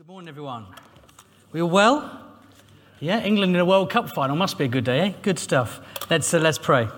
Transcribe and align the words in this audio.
Good 0.00 0.08
morning, 0.08 0.30
everyone. 0.30 0.64
We 1.52 1.60
all 1.60 1.68
well? 1.68 2.24
Yeah, 3.00 3.22
England 3.22 3.54
in 3.54 3.60
a 3.60 3.66
World 3.66 3.90
Cup 3.90 4.08
final 4.08 4.34
must 4.34 4.56
be 4.56 4.64
a 4.64 4.68
good 4.68 4.84
day, 4.84 5.00
eh? 5.00 5.12
Good 5.20 5.38
stuff. 5.38 5.78
Let's, 6.08 6.32
uh, 6.32 6.38
let's 6.38 6.56
pray. 6.56 6.88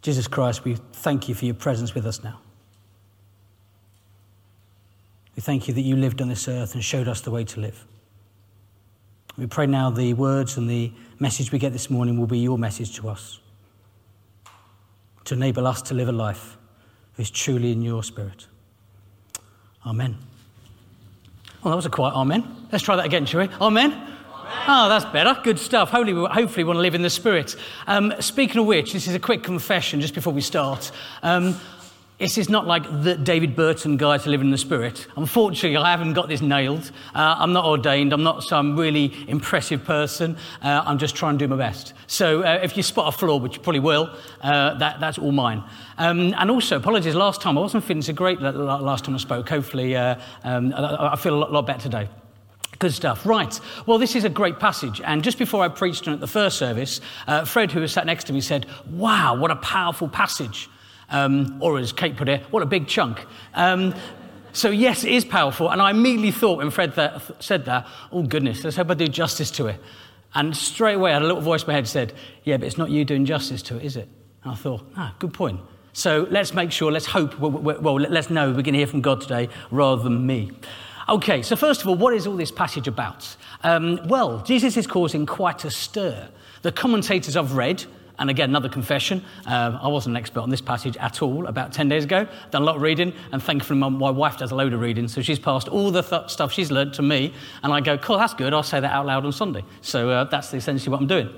Jesus 0.00 0.26
Christ, 0.26 0.64
we 0.64 0.76
thank 0.94 1.28
you 1.28 1.34
for 1.34 1.44
your 1.44 1.54
presence 1.54 1.94
with 1.94 2.06
us 2.06 2.24
now. 2.24 2.40
We 5.36 5.42
thank 5.42 5.68
you 5.68 5.74
that 5.74 5.82
you 5.82 5.94
lived 5.94 6.22
on 6.22 6.30
this 6.30 6.48
earth 6.48 6.72
and 6.72 6.82
showed 6.82 7.06
us 7.06 7.20
the 7.20 7.30
way 7.30 7.44
to 7.44 7.60
live. 7.60 7.84
We 9.36 9.46
pray 9.46 9.66
now 9.66 9.90
the 9.90 10.14
words 10.14 10.56
and 10.56 10.70
the 10.70 10.90
message 11.18 11.52
we 11.52 11.58
get 11.58 11.74
this 11.74 11.90
morning 11.90 12.18
will 12.18 12.26
be 12.26 12.38
your 12.38 12.56
message 12.56 12.96
to 12.96 13.10
us 13.10 13.40
to 15.28 15.34
enable 15.34 15.66
us 15.66 15.82
to 15.82 15.94
live 15.94 16.08
a 16.08 16.12
life 16.12 16.56
that 17.14 17.22
is 17.22 17.30
truly 17.30 17.70
in 17.70 17.82
your 17.82 18.02
spirit. 18.02 18.46
Amen. 19.86 20.16
Well, 21.62 21.72
that 21.72 21.76
was 21.76 21.84
a 21.84 21.90
quiet 21.90 22.14
amen. 22.14 22.44
Let's 22.72 22.82
try 22.82 22.96
that 22.96 23.04
again, 23.04 23.26
shall 23.26 23.40
we? 23.40 23.48
Amen. 23.60 23.92
Oh, 24.66 24.88
that's 24.88 25.04
better. 25.04 25.38
Good 25.44 25.58
stuff. 25.58 25.90
Hopefully, 25.90 26.14
we, 26.14 26.24
hopefully, 26.24 26.64
want 26.64 26.78
to 26.78 26.80
live 26.80 26.94
in 26.94 27.02
the 27.02 27.10
Spirit. 27.10 27.56
Um, 27.86 28.14
speaking 28.20 28.58
of 28.58 28.66
which, 28.66 28.94
this 28.94 29.06
is 29.06 29.14
a 29.14 29.18
quick 29.18 29.42
confession 29.42 30.00
just 30.00 30.14
before 30.14 30.32
we 30.32 30.40
start. 30.40 30.90
Um, 31.22 31.60
this 32.18 32.36
is 32.36 32.48
not 32.48 32.66
like 32.66 32.82
the 33.02 33.14
David 33.14 33.54
Burton 33.54 33.96
guide 33.96 34.22
to 34.22 34.30
live 34.30 34.40
in 34.40 34.50
the 34.50 34.58
Spirit. 34.58 35.06
Unfortunately, 35.16 35.76
I 35.76 35.92
haven't 35.92 36.14
got 36.14 36.28
this 36.28 36.40
nailed. 36.40 36.90
Uh, 37.14 37.36
I'm 37.38 37.52
not 37.52 37.64
ordained. 37.64 38.12
I'm 38.12 38.24
not 38.24 38.42
some 38.42 38.76
really 38.76 39.14
impressive 39.28 39.84
person. 39.84 40.36
Uh, 40.60 40.82
I'm 40.84 40.98
just 40.98 41.14
trying 41.14 41.38
to 41.38 41.46
do 41.46 41.48
my 41.48 41.56
best. 41.56 41.94
So 42.08 42.42
uh, 42.42 42.58
if 42.60 42.76
you 42.76 42.82
spot 42.82 43.14
a 43.14 43.16
flaw, 43.16 43.36
which 43.36 43.56
you 43.56 43.62
probably 43.62 43.80
will, 43.80 44.10
uh, 44.40 44.74
that, 44.78 44.98
that's 44.98 45.18
all 45.18 45.30
mine. 45.30 45.62
Um, 45.96 46.34
and 46.36 46.50
also, 46.50 46.76
apologies, 46.76 47.14
last 47.14 47.40
time 47.40 47.56
I 47.56 47.60
wasn't 47.60 47.84
feeling 47.84 48.02
so 48.02 48.12
great 48.12 48.40
last 48.40 49.04
time 49.04 49.14
I 49.14 49.18
spoke. 49.18 49.48
Hopefully, 49.48 49.94
uh, 49.94 50.16
um, 50.42 50.74
I 50.76 51.14
feel 51.14 51.34
a 51.34 51.44
lot, 51.44 51.66
better 51.66 51.82
today. 51.82 52.08
Good 52.80 52.94
stuff. 52.94 53.26
Right. 53.26 53.60
Well, 53.86 53.98
this 53.98 54.16
is 54.16 54.24
a 54.24 54.28
great 54.28 54.58
passage. 54.58 55.00
And 55.04 55.22
just 55.22 55.38
before 55.38 55.62
I 55.64 55.68
preached 55.68 56.08
at 56.08 56.18
the 56.18 56.26
first 56.26 56.58
service, 56.58 57.00
uh, 57.28 57.44
Fred, 57.44 57.70
who 57.70 57.80
was 57.80 57.92
sat 57.92 58.06
next 58.06 58.24
to 58.24 58.32
me, 58.32 58.40
said, 58.40 58.66
Wow, 58.90 59.36
what 59.36 59.52
a 59.52 59.56
powerful 59.56 60.08
passage. 60.08 60.68
Um, 61.10 61.58
or 61.60 61.78
as 61.78 61.92
Kate 61.92 62.16
put 62.16 62.28
it, 62.28 62.42
what 62.50 62.62
a 62.62 62.66
big 62.66 62.86
chunk. 62.86 63.24
Um, 63.54 63.94
so, 64.52 64.70
yes, 64.70 65.04
it 65.04 65.12
is 65.12 65.24
powerful. 65.24 65.70
And 65.70 65.80
I 65.80 65.90
immediately 65.90 66.32
thought 66.32 66.58
when 66.58 66.70
Fred 66.70 66.94
that, 66.96 67.42
said 67.42 67.64
that, 67.66 67.86
oh, 68.12 68.22
goodness, 68.22 68.64
let's 68.64 68.76
hope 68.76 68.90
I 68.90 68.94
do 68.94 69.06
justice 69.06 69.50
to 69.52 69.66
it. 69.66 69.80
And 70.34 70.56
straight 70.56 70.94
away, 70.94 71.10
I 71.10 71.14
had 71.14 71.22
a 71.22 71.26
little 71.26 71.40
voice 71.40 71.62
in 71.62 71.68
my 71.68 71.74
head 71.74 71.86
said, 71.86 72.12
yeah, 72.44 72.56
but 72.56 72.66
it's 72.66 72.76
not 72.76 72.90
you 72.90 73.04
doing 73.04 73.24
justice 73.24 73.62
to 73.62 73.76
it, 73.76 73.84
is 73.84 73.96
it? 73.96 74.08
And 74.42 74.52
I 74.52 74.54
thought, 74.54 74.82
ah, 74.96 75.14
good 75.18 75.32
point. 75.32 75.60
So 75.92 76.26
let's 76.30 76.54
make 76.54 76.70
sure, 76.70 76.92
let's 76.92 77.06
hope, 77.06 77.38
well, 77.38 77.50
well 77.50 77.94
let's 77.94 78.30
know 78.30 78.48
we're 78.48 78.62
going 78.62 78.74
to 78.74 78.78
hear 78.78 78.86
from 78.86 79.00
God 79.00 79.20
today 79.20 79.48
rather 79.70 80.02
than 80.02 80.26
me. 80.26 80.52
Okay, 81.08 81.42
so 81.42 81.56
first 81.56 81.80
of 81.80 81.88
all, 81.88 81.94
what 81.94 82.12
is 82.14 82.26
all 82.26 82.36
this 82.36 82.50
passage 82.50 82.86
about? 82.86 83.36
Um, 83.62 83.98
well, 84.06 84.42
Jesus 84.42 84.76
is 84.76 84.86
causing 84.86 85.24
quite 85.24 85.64
a 85.64 85.70
stir. 85.70 86.28
The 86.62 86.70
commentators 86.70 87.36
I've 87.36 87.54
read, 87.54 87.84
and 88.18 88.30
again, 88.30 88.50
another 88.50 88.68
confession, 88.68 89.24
uh, 89.46 89.78
I 89.80 89.88
wasn't 89.88 90.14
an 90.14 90.16
expert 90.20 90.40
on 90.40 90.50
this 90.50 90.60
passage 90.60 90.96
at 90.96 91.22
all 91.22 91.46
about 91.46 91.72
10 91.72 91.88
days 91.88 92.04
ago. 92.04 92.26
Done 92.50 92.62
a 92.62 92.64
lot 92.64 92.76
of 92.76 92.82
reading, 92.82 93.12
and 93.32 93.42
thankfully, 93.42 93.78
my, 93.78 93.88
my 93.88 94.10
wife 94.10 94.38
does 94.38 94.50
a 94.50 94.54
load 94.54 94.72
of 94.72 94.80
reading, 94.80 95.08
so 95.08 95.22
she's 95.22 95.38
passed 95.38 95.68
all 95.68 95.90
the 95.90 96.02
th- 96.02 96.30
stuff 96.30 96.52
she's 96.52 96.70
learned 96.70 96.94
to 96.94 97.02
me, 97.02 97.32
and 97.62 97.72
I 97.72 97.80
go, 97.80 97.96
cool, 97.98 98.18
that's 98.18 98.34
good, 98.34 98.52
I'll 98.52 98.62
say 98.62 98.80
that 98.80 98.90
out 98.90 99.06
loud 99.06 99.24
on 99.24 99.32
Sunday. 99.32 99.64
So 99.82 100.10
uh, 100.10 100.24
that's 100.24 100.52
essentially 100.52 100.90
what 100.90 101.00
I'm 101.00 101.06
doing. 101.06 101.30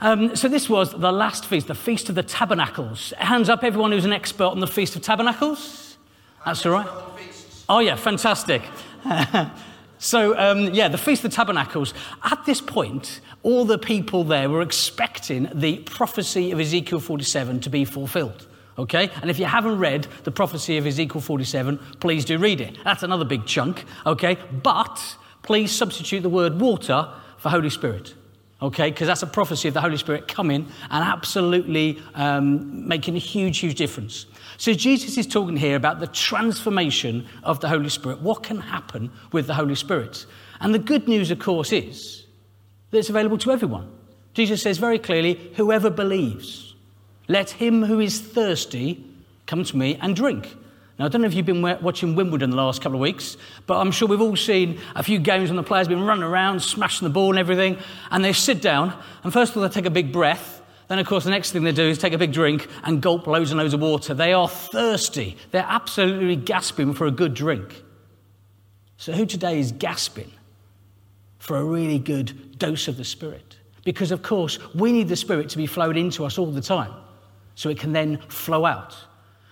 Um, 0.00 0.34
so 0.34 0.48
this 0.48 0.68
was 0.68 0.90
the 0.90 1.12
last 1.12 1.46
feast, 1.46 1.68
the 1.68 1.74
Feast 1.74 2.08
of 2.08 2.16
the 2.16 2.24
Tabernacles. 2.24 3.12
Hands 3.18 3.48
up, 3.48 3.62
everyone 3.62 3.92
who's 3.92 4.04
an 4.04 4.12
expert 4.12 4.46
on 4.46 4.58
the 4.58 4.66
Feast 4.66 4.96
of 4.96 5.02
Tabernacles. 5.02 5.96
That's 6.44 6.66
all 6.66 6.72
right. 6.72 6.88
Oh, 7.68 7.78
yeah, 7.78 7.94
fantastic. 7.94 8.62
so, 10.02 10.36
um, 10.36 10.74
yeah, 10.74 10.88
the 10.88 10.98
Feast 10.98 11.24
of 11.24 11.30
the 11.30 11.36
Tabernacles. 11.36 11.94
At 12.24 12.44
this 12.44 12.60
point, 12.60 13.20
all 13.44 13.64
the 13.64 13.78
people 13.78 14.24
there 14.24 14.50
were 14.50 14.60
expecting 14.60 15.48
the 15.54 15.78
prophecy 15.78 16.50
of 16.50 16.58
Ezekiel 16.58 16.98
47 16.98 17.60
to 17.60 17.70
be 17.70 17.84
fulfilled. 17.84 18.48
Okay? 18.76 19.10
And 19.20 19.30
if 19.30 19.38
you 19.38 19.44
haven't 19.44 19.78
read 19.78 20.08
the 20.24 20.32
prophecy 20.32 20.76
of 20.76 20.88
Ezekiel 20.88 21.20
47, 21.20 21.78
please 22.00 22.24
do 22.24 22.36
read 22.36 22.60
it. 22.60 22.78
That's 22.82 23.04
another 23.04 23.24
big 23.24 23.46
chunk. 23.46 23.84
Okay? 24.04 24.38
But 24.64 25.16
please 25.42 25.70
substitute 25.70 26.22
the 26.22 26.28
word 26.28 26.60
water 26.60 27.08
for 27.38 27.50
Holy 27.50 27.70
Spirit 27.70 28.14
okay? 28.62 28.90
Because 28.90 29.08
that's 29.08 29.22
a 29.22 29.26
prophecy 29.26 29.68
of 29.68 29.74
the 29.74 29.80
Holy 29.80 29.96
Spirit 29.96 30.28
coming 30.28 30.68
and 30.90 31.04
absolutely 31.04 32.00
um, 32.14 32.86
making 32.86 33.16
a 33.16 33.18
huge, 33.18 33.58
huge 33.58 33.74
difference. 33.74 34.26
So 34.58 34.74
Jesus 34.74 35.18
is 35.18 35.26
talking 35.26 35.56
here 35.56 35.76
about 35.76 36.00
the 36.00 36.06
transformation 36.06 37.26
of 37.42 37.60
the 37.60 37.68
Holy 37.68 37.88
Spirit. 37.88 38.20
What 38.20 38.42
can 38.42 38.58
happen 38.58 39.10
with 39.32 39.46
the 39.46 39.54
Holy 39.54 39.74
Spirit? 39.74 40.26
And 40.60 40.74
the 40.74 40.78
good 40.78 41.08
news, 41.08 41.30
of 41.30 41.38
course, 41.38 41.72
is 41.72 42.26
that 42.90 42.98
it's 42.98 43.10
available 43.10 43.38
to 43.38 43.50
everyone. 43.50 43.90
Jesus 44.34 44.62
says 44.62 44.78
very 44.78 44.98
clearly, 44.98 45.52
whoever 45.56 45.90
believes, 45.90 46.74
let 47.28 47.50
him 47.50 47.82
who 47.82 48.00
is 48.00 48.20
thirsty 48.20 49.04
come 49.46 49.64
to 49.64 49.76
me 49.76 49.96
and 50.00 50.14
drink. 50.16 50.56
Now, 50.98 51.06
I 51.06 51.08
don't 51.08 51.22
know 51.22 51.26
if 51.26 51.34
you've 51.34 51.46
been 51.46 51.62
watching 51.62 52.14
Wimbledon 52.14 52.50
the 52.50 52.56
last 52.56 52.80
couple 52.80 52.96
of 52.96 53.00
weeks, 53.00 53.36
but 53.66 53.78
I'm 53.78 53.90
sure 53.90 54.06
we've 54.06 54.20
all 54.20 54.36
seen 54.36 54.78
a 54.94 55.02
few 55.02 55.18
games 55.18 55.50
when 55.50 55.56
the 55.56 55.62
players 55.62 55.88
have 55.88 55.96
been 55.96 56.06
running 56.06 56.22
around, 56.22 56.60
smashing 56.60 57.06
the 57.06 57.12
ball 57.12 57.30
and 57.30 57.38
everything, 57.38 57.76
and 58.10 58.24
they 58.24 58.32
sit 58.32 58.62
down, 58.62 58.96
and 59.24 59.32
first 59.32 59.52
of 59.52 59.56
all, 59.56 59.62
they 59.62 59.68
take 59.68 59.86
a 59.86 59.90
big 59.90 60.12
breath. 60.12 60.61
Then, 60.88 60.98
of 60.98 61.06
course, 61.06 61.24
the 61.24 61.30
next 61.30 61.52
thing 61.52 61.62
they 61.62 61.72
do 61.72 61.88
is 61.88 61.98
take 61.98 62.12
a 62.12 62.18
big 62.18 62.32
drink 62.32 62.68
and 62.82 63.00
gulp 63.00 63.26
loads 63.26 63.50
and 63.50 63.58
loads 63.58 63.74
of 63.74 63.80
water. 63.80 64.14
They 64.14 64.32
are 64.32 64.48
thirsty. 64.48 65.36
They're 65.50 65.66
absolutely 65.66 66.36
gasping 66.36 66.92
for 66.94 67.06
a 67.06 67.10
good 67.10 67.34
drink. 67.34 67.82
So, 68.96 69.12
who 69.12 69.26
today 69.26 69.58
is 69.58 69.72
gasping 69.72 70.30
for 71.38 71.56
a 71.56 71.64
really 71.64 71.98
good 71.98 72.58
dose 72.58 72.88
of 72.88 72.96
the 72.96 73.04
Spirit? 73.04 73.56
Because, 73.84 74.12
of 74.12 74.22
course, 74.22 74.58
we 74.74 74.92
need 74.92 75.08
the 75.08 75.16
Spirit 75.16 75.48
to 75.50 75.56
be 75.56 75.66
flowed 75.66 75.96
into 75.96 76.24
us 76.24 76.38
all 76.38 76.50
the 76.50 76.60
time 76.60 76.92
so 77.54 77.68
it 77.68 77.78
can 77.78 77.92
then 77.92 78.18
flow 78.28 78.64
out. 78.64 78.96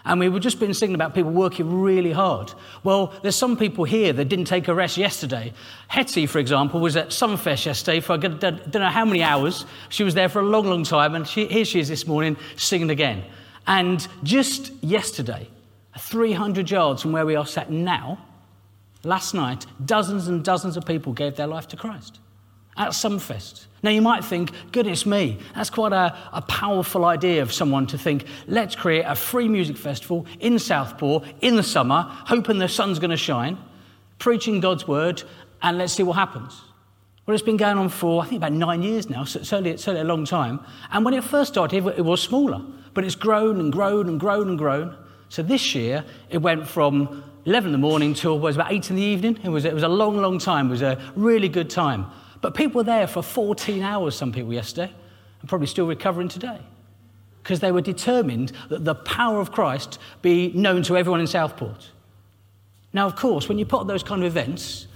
And 0.04 0.18
we 0.18 0.28
were 0.28 0.40
just 0.40 0.58
been 0.58 0.72
singing 0.72 0.94
about 0.94 1.14
people 1.14 1.30
working 1.30 1.82
really 1.82 2.12
hard. 2.12 2.52
Well, 2.84 3.12
there's 3.22 3.36
some 3.36 3.56
people 3.56 3.84
here 3.84 4.12
that 4.14 4.26
didn't 4.26 4.46
take 4.46 4.66
a 4.68 4.74
rest 4.74 4.96
yesterday. 4.96 5.52
Hetty, 5.88 6.26
for 6.26 6.38
example, 6.38 6.80
was 6.80 6.96
at 6.96 7.08
Sunfest 7.08 7.66
yesterday 7.66 8.00
for 8.00 8.14
I 8.14 8.16
don't 8.16 8.74
know 8.74 8.86
how 8.86 9.04
many 9.04 9.22
hours. 9.22 9.66
She 9.90 10.02
was 10.02 10.14
there 10.14 10.28
for 10.28 10.40
a 10.40 10.44
long, 10.44 10.66
long 10.66 10.84
time, 10.84 11.14
and 11.14 11.28
she, 11.28 11.46
here 11.46 11.64
she 11.64 11.80
is 11.80 11.88
this 11.88 12.06
morning 12.06 12.36
singing 12.56 12.90
again. 12.90 13.24
And 13.66 14.06
just 14.22 14.72
yesterday, 14.82 15.48
300 15.98 16.70
yards 16.70 17.02
from 17.02 17.12
where 17.12 17.26
we 17.26 17.36
are 17.36 17.46
sat 17.46 17.70
now, 17.70 18.18
last 19.04 19.34
night, 19.34 19.66
dozens 19.84 20.28
and 20.28 20.42
dozens 20.42 20.76
of 20.76 20.86
people 20.86 21.12
gave 21.12 21.36
their 21.36 21.46
life 21.46 21.68
to 21.68 21.76
Christ 21.76 22.20
at 22.76 22.90
Summerfest. 22.90 23.66
Now, 23.82 23.90
you 23.90 24.02
might 24.02 24.24
think, 24.24 24.52
goodness 24.72 25.06
me, 25.06 25.38
that's 25.54 25.70
quite 25.70 25.92
a, 25.92 26.16
a, 26.32 26.42
powerful 26.42 27.06
idea 27.06 27.40
of 27.40 27.50
someone 27.50 27.86
to 27.86 27.98
think, 27.98 28.26
let's 28.46 28.76
create 28.76 29.04
a 29.06 29.14
free 29.14 29.48
music 29.48 29.78
festival 29.78 30.26
in 30.38 30.58
Southport 30.58 31.24
in 31.40 31.56
the 31.56 31.62
summer, 31.62 32.04
hoping 32.08 32.58
the 32.58 32.68
sun's 32.68 32.98
going 32.98 33.10
to 33.10 33.16
shine, 33.16 33.56
preaching 34.18 34.60
God's 34.60 34.86
word, 34.86 35.22
and 35.62 35.78
let's 35.78 35.94
see 35.94 36.02
what 36.02 36.16
happens. 36.16 36.60
Well, 37.24 37.34
it's 37.34 37.44
been 37.44 37.56
going 37.56 37.78
on 37.78 37.88
for, 37.88 38.22
I 38.22 38.26
think, 38.26 38.38
about 38.38 38.52
nine 38.52 38.82
years 38.82 39.08
now, 39.08 39.24
so 39.24 39.42
certainly, 39.42 39.76
certainly 39.78 40.02
a 40.02 40.04
long 40.04 40.26
time. 40.26 40.60
And 40.90 41.04
when 41.04 41.14
it 41.14 41.24
first 41.24 41.52
started, 41.52 41.86
it 41.86 42.04
was 42.04 42.20
smaller, 42.20 42.60
but 42.92 43.04
it's 43.04 43.14
grown 43.14 43.60
and 43.60 43.72
grown 43.72 44.08
and 44.08 44.20
grown 44.20 44.48
and 44.48 44.58
grown. 44.58 44.96
So 45.30 45.42
this 45.42 45.74
year, 45.74 46.04
it 46.28 46.38
went 46.38 46.66
from 46.66 47.24
11 47.46 47.68
in 47.68 47.72
the 47.72 47.78
morning 47.78 48.12
till 48.12 48.38
was 48.38 48.56
about 48.56 48.72
8 48.72 48.90
in 48.90 48.96
the 48.96 49.02
evening. 49.02 49.38
It 49.42 49.48
was, 49.48 49.64
it 49.64 49.72
was 49.72 49.84
a 49.84 49.88
long, 49.88 50.18
long 50.18 50.38
time. 50.38 50.66
It 50.66 50.70
was 50.70 50.82
a 50.82 51.00
really 51.14 51.48
good 51.48 51.70
time. 51.70 52.06
But 52.40 52.54
people 52.54 52.78
were 52.78 52.84
there 52.84 53.06
for 53.06 53.22
14 53.22 53.82
hours, 53.82 54.16
some 54.16 54.32
people 54.32 54.52
yesterday, 54.52 54.92
and 55.40 55.48
probably 55.48 55.66
still 55.66 55.86
recovering 55.86 56.28
today. 56.28 56.58
Because 57.42 57.60
they 57.60 57.72
were 57.72 57.80
determined 57.80 58.52
that 58.68 58.84
the 58.84 58.94
power 58.94 59.40
of 59.40 59.52
Christ 59.52 59.98
be 60.22 60.52
known 60.52 60.82
to 60.84 60.96
everyone 60.96 61.20
in 61.20 61.26
Southport. 61.26 61.90
Now, 62.92 63.06
of 63.06 63.16
course, 63.16 63.48
when 63.48 63.58
you 63.58 63.64
put 63.64 63.86
those 63.86 64.02
kind 64.02 64.22
of 64.22 64.26
events, 64.26 64.86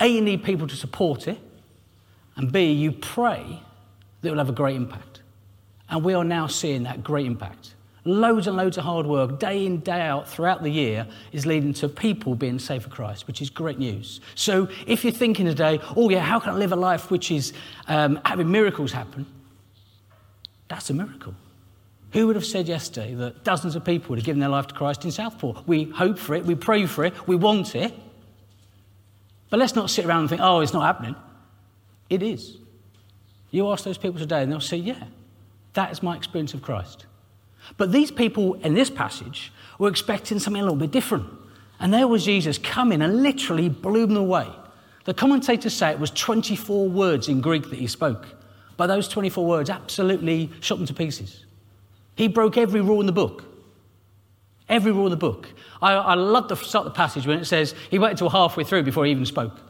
A, 0.00 0.06
you 0.06 0.20
need 0.20 0.42
people 0.44 0.66
to 0.66 0.76
support 0.76 1.28
it, 1.28 1.38
and 2.36 2.52
B, 2.52 2.72
you 2.72 2.92
pray 2.92 3.62
that 4.20 4.28
it 4.28 4.30
will 4.30 4.38
have 4.38 4.48
a 4.48 4.52
great 4.52 4.76
impact. 4.76 5.22
And 5.88 6.04
we 6.04 6.14
are 6.14 6.24
now 6.24 6.48
seeing 6.48 6.82
that 6.82 7.04
great 7.04 7.26
impact 7.26 7.75
loads 8.06 8.46
and 8.46 8.56
loads 8.56 8.78
of 8.78 8.84
hard 8.84 9.06
work, 9.06 9.38
day 9.38 9.66
in, 9.66 9.80
day 9.80 10.00
out, 10.00 10.28
throughout 10.28 10.62
the 10.62 10.70
year, 10.70 11.06
is 11.32 11.44
leading 11.44 11.74
to 11.74 11.88
people 11.88 12.34
being 12.34 12.58
saved 12.58 12.84
for 12.84 12.90
Christ, 12.90 13.26
which 13.26 13.42
is 13.42 13.50
great 13.50 13.78
news. 13.78 14.20
So 14.34 14.68
if 14.86 15.04
you're 15.04 15.12
thinking 15.12 15.46
today, 15.46 15.80
oh, 15.96 16.08
yeah, 16.08 16.20
how 16.20 16.40
can 16.40 16.54
I 16.54 16.56
live 16.56 16.72
a 16.72 16.76
life 16.76 17.10
which 17.10 17.30
is 17.30 17.52
um, 17.88 18.20
having 18.24 18.50
miracles 18.50 18.92
happen? 18.92 19.26
That's 20.68 20.88
a 20.90 20.94
miracle. 20.94 21.34
Who 22.12 22.28
would 22.28 22.36
have 22.36 22.46
said 22.46 22.68
yesterday 22.68 23.14
that 23.14 23.44
dozens 23.44 23.76
of 23.76 23.84
people 23.84 24.10
would 24.10 24.20
have 24.20 24.26
given 24.26 24.40
their 24.40 24.48
life 24.48 24.68
to 24.68 24.74
Christ 24.74 25.04
in 25.04 25.10
Southport? 25.10 25.66
We 25.66 25.84
hope 25.84 26.18
for 26.18 26.34
it, 26.34 26.46
we 26.46 26.54
pray 26.54 26.86
for 26.86 27.04
it, 27.04 27.28
we 27.28 27.36
want 27.36 27.74
it. 27.74 27.92
But 29.50 29.58
let's 29.58 29.74
not 29.74 29.90
sit 29.90 30.06
around 30.06 30.20
and 30.20 30.28
think, 30.28 30.40
oh, 30.40 30.60
it's 30.60 30.72
not 30.72 30.82
happening. 30.82 31.16
It 32.08 32.22
is. 32.22 32.56
You 33.50 33.70
ask 33.70 33.84
those 33.84 33.98
people 33.98 34.18
today, 34.18 34.42
and 34.42 34.50
they'll 34.50 34.60
say, 34.60 34.76
yeah, 34.76 35.04
that 35.74 35.92
is 35.92 36.02
my 36.02 36.16
experience 36.16 36.54
of 36.54 36.62
Christ. 36.62 37.06
But 37.76 37.92
these 37.92 38.10
people 38.10 38.54
in 38.54 38.74
this 38.74 38.90
passage 38.90 39.52
were 39.78 39.88
expecting 39.88 40.38
something 40.38 40.60
a 40.60 40.64
little 40.64 40.78
bit 40.78 40.90
different. 40.90 41.26
And 41.78 41.92
there 41.92 42.08
was 42.08 42.24
Jesus 42.24 42.58
coming 42.58 43.02
and 43.02 43.22
literally 43.22 43.68
blew 43.68 44.06
them 44.06 44.16
away. 44.16 44.48
The 45.04 45.14
commentators 45.14 45.74
say 45.74 45.90
it 45.90 46.00
was 46.00 46.10
24 46.10 46.88
words 46.88 47.28
in 47.28 47.40
Greek 47.40 47.70
that 47.70 47.78
he 47.78 47.86
spoke. 47.86 48.26
But 48.76 48.88
those 48.88 49.08
24 49.08 49.46
words 49.46 49.70
absolutely 49.70 50.50
shot 50.60 50.78
them 50.78 50.86
to 50.86 50.94
pieces. 50.94 51.44
He 52.16 52.28
broke 52.28 52.56
every 52.56 52.80
rule 52.80 53.00
in 53.00 53.06
the 53.06 53.12
book. 53.12 53.44
Every 54.68 54.90
rule 54.90 55.06
in 55.06 55.10
the 55.10 55.16
book. 55.16 55.48
I, 55.80 55.92
I 55.92 56.14
love 56.14 56.48
the 56.48 56.56
start 56.56 56.86
of 56.86 56.92
the 56.92 56.96
passage 56.96 57.26
when 57.26 57.38
it 57.38 57.44
says 57.44 57.74
he 57.90 57.98
waited 57.98 58.12
until 58.12 58.30
halfway 58.30 58.64
through 58.64 58.82
before 58.82 59.04
he 59.04 59.10
even 59.12 59.26
spoke. 59.26 59.60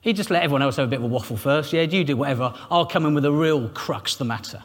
He 0.00 0.12
just 0.12 0.30
let 0.30 0.42
everyone 0.42 0.62
else 0.62 0.76
have 0.76 0.86
a 0.86 0.90
bit 0.90 0.98
of 0.98 1.04
a 1.04 1.08
waffle 1.08 1.36
first. 1.36 1.72
Yeah, 1.72 1.82
you 1.82 2.04
do 2.04 2.16
whatever. 2.16 2.54
I'll 2.70 2.86
come 2.86 3.06
in 3.06 3.14
with 3.14 3.24
a 3.24 3.32
real 3.32 3.68
crux 3.70 4.12
of 4.12 4.18
the 4.18 4.24
matter. 4.26 4.62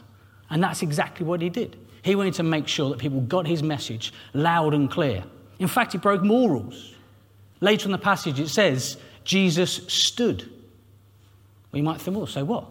And 0.50 0.62
that's 0.62 0.82
exactly 0.82 1.26
what 1.26 1.40
he 1.40 1.48
did. 1.48 1.76
He 2.04 2.14
wanted 2.14 2.34
to 2.34 2.42
make 2.42 2.68
sure 2.68 2.90
that 2.90 2.98
people 2.98 3.22
got 3.22 3.46
his 3.46 3.62
message 3.62 4.12
loud 4.34 4.74
and 4.74 4.90
clear. 4.90 5.24
In 5.58 5.68
fact, 5.68 5.92
he 5.92 5.98
broke 5.98 6.22
more 6.22 6.50
rules. 6.50 6.94
Later 7.62 7.86
in 7.86 7.92
the 7.92 7.98
passage, 7.98 8.38
it 8.38 8.48
says 8.48 8.98
Jesus 9.24 9.80
stood. 9.88 10.52
We 11.72 11.80
might 11.80 12.02
think, 12.02 12.14
well, 12.14 12.26
so 12.26 12.44
what? 12.44 12.66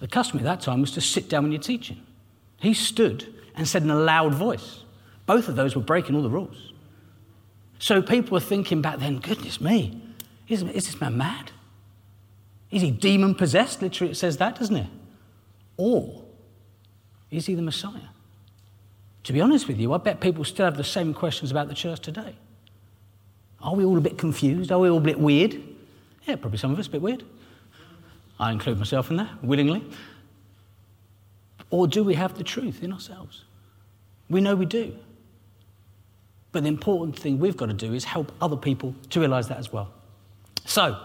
The 0.00 0.08
custom 0.08 0.40
at 0.40 0.44
that 0.46 0.60
time 0.60 0.80
was 0.80 0.90
to 0.92 1.00
sit 1.00 1.28
down 1.28 1.44
when 1.44 1.52
you're 1.52 1.60
teaching. 1.60 2.02
He 2.56 2.74
stood 2.74 3.32
and 3.54 3.68
said 3.68 3.84
in 3.84 3.90
a 3.90 3.96
loud 3.96 4.34
voice. 4.34 4.82
Both 5.26 5.46
of 5.46 5.54
those 5.54 5.76
were 5.76 5.82
breaking 5.82 6.16
all 6.16 6.22
the 6.22 6.28
rules. 6.28 6.72
So 7.78 8.02
people 8.02 8.32
were 8.32 8.40
thinking 8.40 8.82
back 8.82 8.98
then, 8.98 9.20
goodness 9.20 9.60
me, 9.60 10.02
is, 10.48 10.62
is 10.62 10.86
this 10.86 11.00
man 11.00 11.16
mad? 11.16 11.52
Is 12.72 12.82
he 12.82 12.90
demon 12.90 13.36
possessed? 13.36 13.80
Literally, 13.80 14.10
it 14.10 14.16
says 14.16 14.38
that, 14.38 14.58
doesn't 14.58 14.74
it? 14.74 14.88
Or 15.76 16.24
is 17.30 17.46
he 17.46 17.54
the 17.54 17.62
Messiah? 17.62 18.08
To 19.24 19.32
be 19.32 19.40
honest 19.40 19.68
with 19.68 19.78
you, 19.78 19.92
I 19.92 19.98
bet 19.98 20.20
people 20.20 20.44
still 20.44 20.64
have 20.64 20.76
the 20.76 20.84
same 20.84 21.12
questions 21.12 21.50
about 21.50 21.68
the 21.68 21.74
church 21.74 22.00
today. 22.00 22.34
Are 23.60 23.74
we 23.74 23.84
all 23.84 23.98
a 23.98 24.00
bit 24.00 24.16
confused? 24.16 24.70
Are 24.72 24.78
we 24.78 24.88
all 24.88 24.98
a 24.98 25.02
bit 25.02 25.18
weird? 25.18 25.60
Yeah, 26.26 26.36
probably 26.36 26.58
some 26.58 26.72
of 26.72 26.78
us 26.78 26.86
a 26.86 26.90
bit 26.90 27.02
weird. 27.02 27.24
I 28.38 28.52
include 28.52 28.78
myself 28.78 29.10
in 29.10 29.16
that, 29.16 29.44
willingly. 29.44 29.84
Or 31.70 31.86
do 31.86 32.04
we 32.04 32.14
have 32.14 32.38
the 32.38 32.44
truth 32.44 32.82
in 32.82 32.92
ourselves? 32.92 33.44
We 34.30 34.40
know 34.40 34.54
we 34.54 34.66
do. 34.66 34.94
But 36.52 36.62
the 36.62 36.68
important 36.68 37.18
thing 37.18 37.38
we've 37.38 37.56
got 37.56 37.66
to 37.66 37.74
do 37.74 37.92
is 37.92 38.04
help 38.04 38.32
other 38.40 38.56
people 38.56 38.94
to 39.10 39.20
realize 39.20 39.48
that 39.48 39.58
as 39.58 39.72
well. 39.72 39.92
So, 40.64 40.98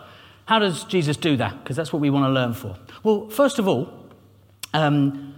how 0.45 0.59
does 0.59 0.83
Jesus 0.85 1.17
do 1.17 1.37
that? 1.37 1.63
Because 1.63 1.75
that's 1.75 1.91
what 1.91 2.01
we 2.01 2.09
want 2.09 2.25
to 2.25 2.29
learn 2.29 2.53
for. 2.53 2.77
Well, 3.03 3.29
first 3.29 3.59
of 3.59 3.67
all, 3.67 3.91
um, 4.73 5.32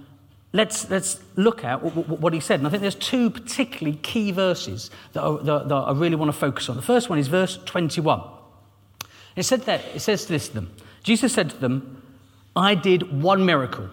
let's, 0.56 0.90
let's 0.90 1.20
look 1.36 1.64
at 1.64 1.78
what 1.84 2.34
he 2.34 2.40
said. 2.40 2.60
And 2.60 2.68
I 2.68 2.70
think 2.70 2.82
there's 2.82 2.96
two 2.96 3.30
particularly 3.30 3.98
key 3.98 4.32
verses 4.32 4.90
that, 5.14 5.22
are, 5.22 5.38
that, 5.40 5.70
that 5.70 5.76
I 5.76 5.92
really 5.92 6.16
want 6.16 6.30
to 6.30 6.38
focus 6.38 6.70
on. 6.70 6.76
The 6.76 6.82
first 6.82 7.10
one 7.10 7.20
is 7.20 7.28
verse 7.28 7.58
21. 7.66 8.22
It 9.36 9.44
said 9.44 9.62
that, 9.64 9.82
it 9.94 10.00
says 10.00 10.26
this 10.28 10.48
to 10.48 10.56
them. 10.56 10.76
Jesus 11.04 11.34
said 11.34 11.50
to 11.52 11.58
them, 11.58 12.02
I 12.56 12.74
did 12.74 13.22
one 13.22 13.46
miracle. 13.46 13.90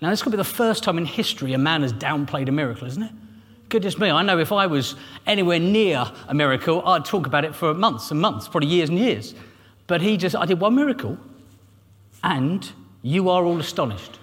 Now, 0.00 0.10
this 0.10 0.22
could 0.22 0.32
be 0.32 0.36
the 0.36 0.44
first 0.44 0.82
time 0.82 0.98
in 0.98 1.06
history 1.06 1.52
a 1.52 1.58
man 1.58 1.82
has 1.82 1.92
downplayed 1.92 2.48
a 2.48 2.52
miracle, 2.52 2.86
isn't 2.86 3.02
it? 3.02 3.12
Goodness 3.68 3.98
me, 3.98 4.10
I 4.10 4.22
know 4.22 4.38
if 4.38 4.50
I 4.50 4.66
was 4.66 4.94
anywhere 5.26 5.58
near 5.58 6.10
a 6.26 6.34
miracle, 6.34 6.86
I'd 6.86 7.04
talk 7.04 7.26
about 7.26 7.44
it 7.44 7.54
for 7.54 7.74
months 7.74 8.10
and 8.10 8.20
months, 8.20 8.48
probably 8.48 8.68
years 8.68 8.88
and 8.88 8.98
years. 8.98 9.34
But 9.86 10.00
he 10.00 10.16
just, 10.16 10.34
I 10.34 10.46
did 10.46 10.58
one 10.58 10.74
miracle, 10.74 11.18
and 12.24 12.70
you 13.02 13.28
are 13.28 13.44
all 13.44 13.58
astonished. 13.58 14.18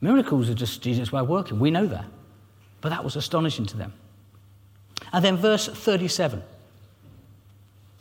Miracles 0.00 0.48
are 0.48 0.54
just 0.54 0.82
Jesus' 0.82 1.10
way 1.10 1.20
of 1.20 1.28
working. 1.28 1.58
We 1.58 1.70
know 1.70 1.86
that. 1.86 2.04
But 2.80 2.90
that 2.90 3.04
was 3.04 3.16
astonishing 3.16 3.66
to 3.66 3.76
them. 3.76 3.92
And 5.12 5.24
then 5.24 5.36
verse 5.36 5.66
37, 5.66 6.42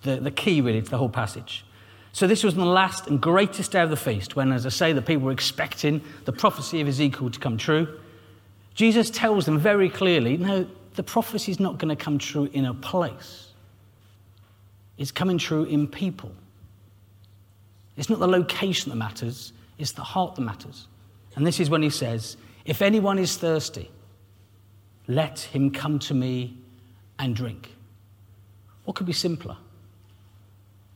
the, 0.03 0.17
the 0.17 0.31
key 0.31 0.61
really 0.61 0.81
to 0.81 0.89
the 0.89 0.97
whole 0.97 1.09
passage. 1.09 1.65
So 2.13 2.25
this 2.27 2.43
was 2.43 2.55
the 2.55 2.65
last 2.65 3.07
and 3.07 3.21
greatest 3.21 3.71
day 3.71 3.81
of 3.81 3.89
the 3.89 3.97
feast, 3.97 4.35
when, 4.35 4.51
as 4.51 4.65
I 4.65 4.69
say, 4.69 4.93
the 4.93 5.01
people 5.01 5.25
were 5.25 5.31
expecting 5.31 6.01
the 6.25 6.31
prophecy 6.31 6.81
of 6.81 6.87
Ezekiel 6.87 7.29
to 7.29 7.39
come 7.39 7.57
true. 7.57 7.99
Jesus 8.73 9.09
tells 9.09 9.45
them 9.45 9.59
very 9.59 9.89
clearly 9.89 10.37
no, 10.37 10.67
the 10.95 11.03
prophecy 11.03 11.51
is 11.51 11.59
not 11.59 11.77
going 11.77 11.95
to 11.95 12.03
come 12.03 12.17
true 12.17 12.49
in 12.53 12.65
a 12.65 12.73
place, 12.73 13.47
it's 14.97 15.11
coming 15.11 15.37
true 15.37 15.63
in 15.65 15.87
people. 15.87 16.31
It's 17.97 18.09
not 18.09 18.19
the 18.19 18.27
location 18.27 18.91
that 18.91 18.95
matters, 18.95 19.53
it's 19.77 19.91
the 19.91 20.03
heart 20.03 20.35
that 20.35 20.41
matters. 20.41 20.87
And 21.37 21.45
this 21.45 21.59
is 21.59 21.69
when 21.69 21.83
he 21.83 21.91
says, 21.91 22.35
If 22.65 22.81
anyone 22.81 23.19
is 23.19 23.37
thirsty, 23.37 23.91
let 25.07 25.39
him 25.39 25.69
come 25.69 25.99
to 25.99 26.15
me 26.15 26.57
and 27.19 27.35
drink. 27.35 27.75
What 28.85 28.95
could 28.95 29.05
be 29.05 29.13
simpler? 29.13 29.55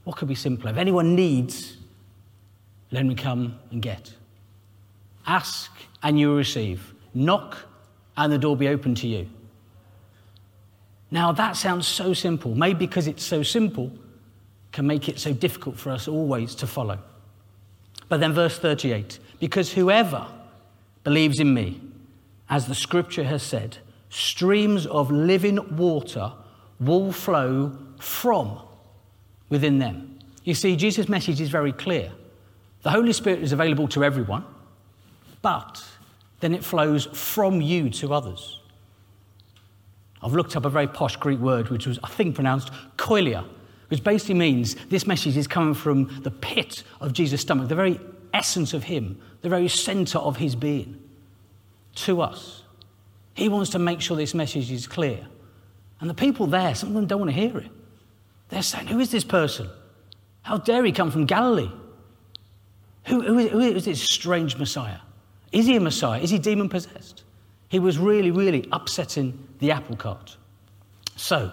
What 0.04 0.18
could 0.18 0.28
be 0.28 0.34
simpler? 0.34 0.72
If 0.72 0.78
anyone 0.78 1.16
needs, 1.16 1.78
let 2.90 3.04
him 3.04 3.16
come 3.16 3.60
and 3.70 3.84
get. 3.84 4.16
Ask 5.28 5.72
and 6.02 6.20
you 6.20 6.30
will 6.30 6.38
receive. 6.38 6.92
Knock 7.14 7.58
and 8.18 8.34
the 8.34 8.40
door 8.40 8.58
be 8.58 8.68
open 8.68 8.96
to 8.96 9.08
you. 9.08 9.30
Now, 11.12 11.32
that 11.34 11.56
sounds 11.56 11.88
so 11.88 12.14
simple. 12.16 12.56
Maybe 12.56 12.80
because 12.80 13.06
it's 13.06 13.24
so 13.24 13.44
simple, 13.44 13.92
can 14.72 14.88
make 14.88 15.08
it 15.08 15.20
so 15.20 15.34
difficult 15.34 15.78
for 15.78 15.92
us 15.92 16.08
always 16.08 16.56
to 16.56 16.66
follow. 16.66 16.98
But 18.10 18.22
then, 18.22 18.34
verse 18.34 18.58
38 18.58 19.20
because 19.42 19.74
whoever 19.74 20.28
believes 21.04 21.40
in 21.40 21.52
me, 21.54 21.82
as 22.48 22.68
the 22.68 22.76
scripture 22.76 23.24
has 23.24 23.42
said, 23.42 23.80
streams 24.10 24.86
of 24.86 25.10
living 25.10 25.76
water 25.76 26.32
will 26.80 27.12
flow 27.12 27.76
from 28.00 28.60
within 29.50 29.80
them. 29.80 30.20
You 30.44 30.54
see, 30.54 30.76
Jesus' 30.76 31.10
message 31.10 31.42
is 31.42 31.50
very 31.50 31.74
clear. 31.74 32.12
The 32.84 32.92
Holy 32.92 33.14
Spirit 33.14 33.42
is 33.42 33.52
available 33.52 33.88
to 33.90 34.04
everyone, 34.04 34.46
but 35.42 35.84
then 36.40 36.54
it 36.54 36.64
flows 36.64 37.06
from 37.06 37.62
you 37.62 37.90
to 37.90 38.14
others. 38.14 38.60
I've 40.22 40.34
looked 40.34 40.56
up 40.56 40.66
a 40.66 40.70
very 40.70 40.88
posh 40.88 41.16
Greek 41.16 41.40
word, 41.40 41.70
which 41.70 41.88
was, 41.88 41.98
I 42.04 42.10
think, 42.10 42.36
pronounced 42.36 42.70
koilia, 42.96 43.44
which 43.88 44.04
basically 44.04 44.36
means 44.36 44.76
this 44.90 45.08
message 45.08 45.36
is 45.36 45.48
coming 45.48 45.74
from 45.74 46.22
the 46.22 46.30
pit 46.30 46.84
of 47.00 47.14
Jesus' 47.14 47.42
stomach, 47.42 47.70
the 47.70 47.76
very 47.76 48.00
essence 48.33 48.74
of 48.74 48.83
Him, 48.83 49.22
the 49.42 49.50
very 49.50 49.68
center 49.68 50.19
of 50.19 50.38
His 50.38 50.56
being, 50.56 51.01
to 51.95 52.22
us. 52.22 52.63
He 53.33 53.50
wants 53.50 53.72
to 53.72 53.80
make 53.80 54.01
sure 54.01 54.18
this 54.18 54.33
message 54.33 54.72
is 54.72 54.88
clear. 54.88 55.25
And 56.00 56.10
the 56.10 56.13
people 56.13 56.47
there, 56.47 56.73
some 56.76 56.90
of 56.90 56.95
them 56.95 57.06
don't 57.06 57.19
want 57.19 57.31
to 57.31 57.38
hear 57.38 57.57
it. 57.57 57.71
They're 58.50 58.64
saying, 58.64 58.88
Who 58.88 59.00
is 59.00 59.11
this 59.11 59.23
person? 59.23 59.69
How 60.42 60.57
dare 60.57 60.83
he 60.83 60.92
come 60.92 61.11
from 61.11 61.26
Galilee? 61.26 61.71
Who, 63.06 63.21
who, 63.21 63.38
is, 63.40 63.52
who 63.52 63.59
is 63.59 63.85
this 63.85 64.02
strange 64.02 64.57
Messiah? 64.57 65.00
Is 65.52 65.66
he 65.66 65.76
a 65.76 65.80
Messiah? 65.80 66.19
Is 66.21 66.30
he 66.30 66.40
demon 66.40 66.69
possessed? 66.69 67.23
He 67.69 67.80
was 67.80 67.97
really, 67.97 68.31
really 68.31 68.68
upsetting 68.71 69.47
the 69.59 69.71
apple 69.71 69.95
cart. 69.95 70.38
So, 71.16 71.52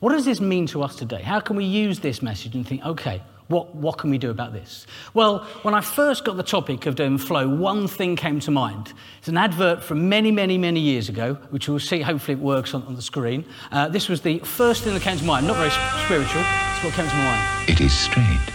what 0.00 0.12
does 0.12 0.24
this 0.24 0.40
mean 0.40 0.66
to 0.66 0.82
us 0.82 0.96
today? 0.96 1.22
How 1.22 1.40
can 1.40 1.56
we 1.56 1.64
use 1.64 2.00
this 2.00 2.20
message 2.20 2.54
and 2.54 2.66
think, 2.66 2.84
okay, 2.84 3.22
what, 3.48 3.74
what 3.74 3.98
can 3.98 4.10
we 4.10 4.18
do 4.18 4.30
about 4.30 4.52
this? 4.52 4.86
Well, 5.12 5.40
when 5.62 5.74
I 5.74 5.80
first 5.80 6.24
got 6.24 6.36
the 6.36 6.42
topic 6.42 6.86
of 6.86 6.94
doing 6.94 7.18
flow, 7.18 7.48
one 7.48 7.86
thing 7.88 8.16
came 8.16 8.40
to 8.40 8.50
mind. 8.50 8.92
It's 9.18 9.28
an 9.28 9.36
advert 9.36 9.82
from 9.82 10.08
many, 10.08 10.30
many, 10.30 10.56
many 10.58 10.80
years 10.80 11.08
ago, 11.08 11.34
which 11.50 11.68
we'll 11.68 11.78
see, 11.78 12.00
hopefully, 12.00 12.38
it 12.38 12.42
works 12.42 12.74
on, 12.74 12.82
on 12.84 12.96
the 12.96 13.02
screen. 13.02 13.44
Uh, 13.70 13.88
this 13.88 14.08
was 14.08 14.22
the 14.22 14.38
first 14.40 14.82
thing 14.82 14.94
that 14.94 15.02
came 15.02 15.18
to 15.18 15.24
mind, 15.24 15.46
not 15.46 15.56
very 15.56 15.70
spiritual, 16.04 16.42
it's 16.42 16.84
what 16.84 16.94
came 16.94 17.08
to 17.08 17.16
mind. 17.16 17.68
It 17.68 17.80
is 17.80 17.92
straight, 17.92 18.52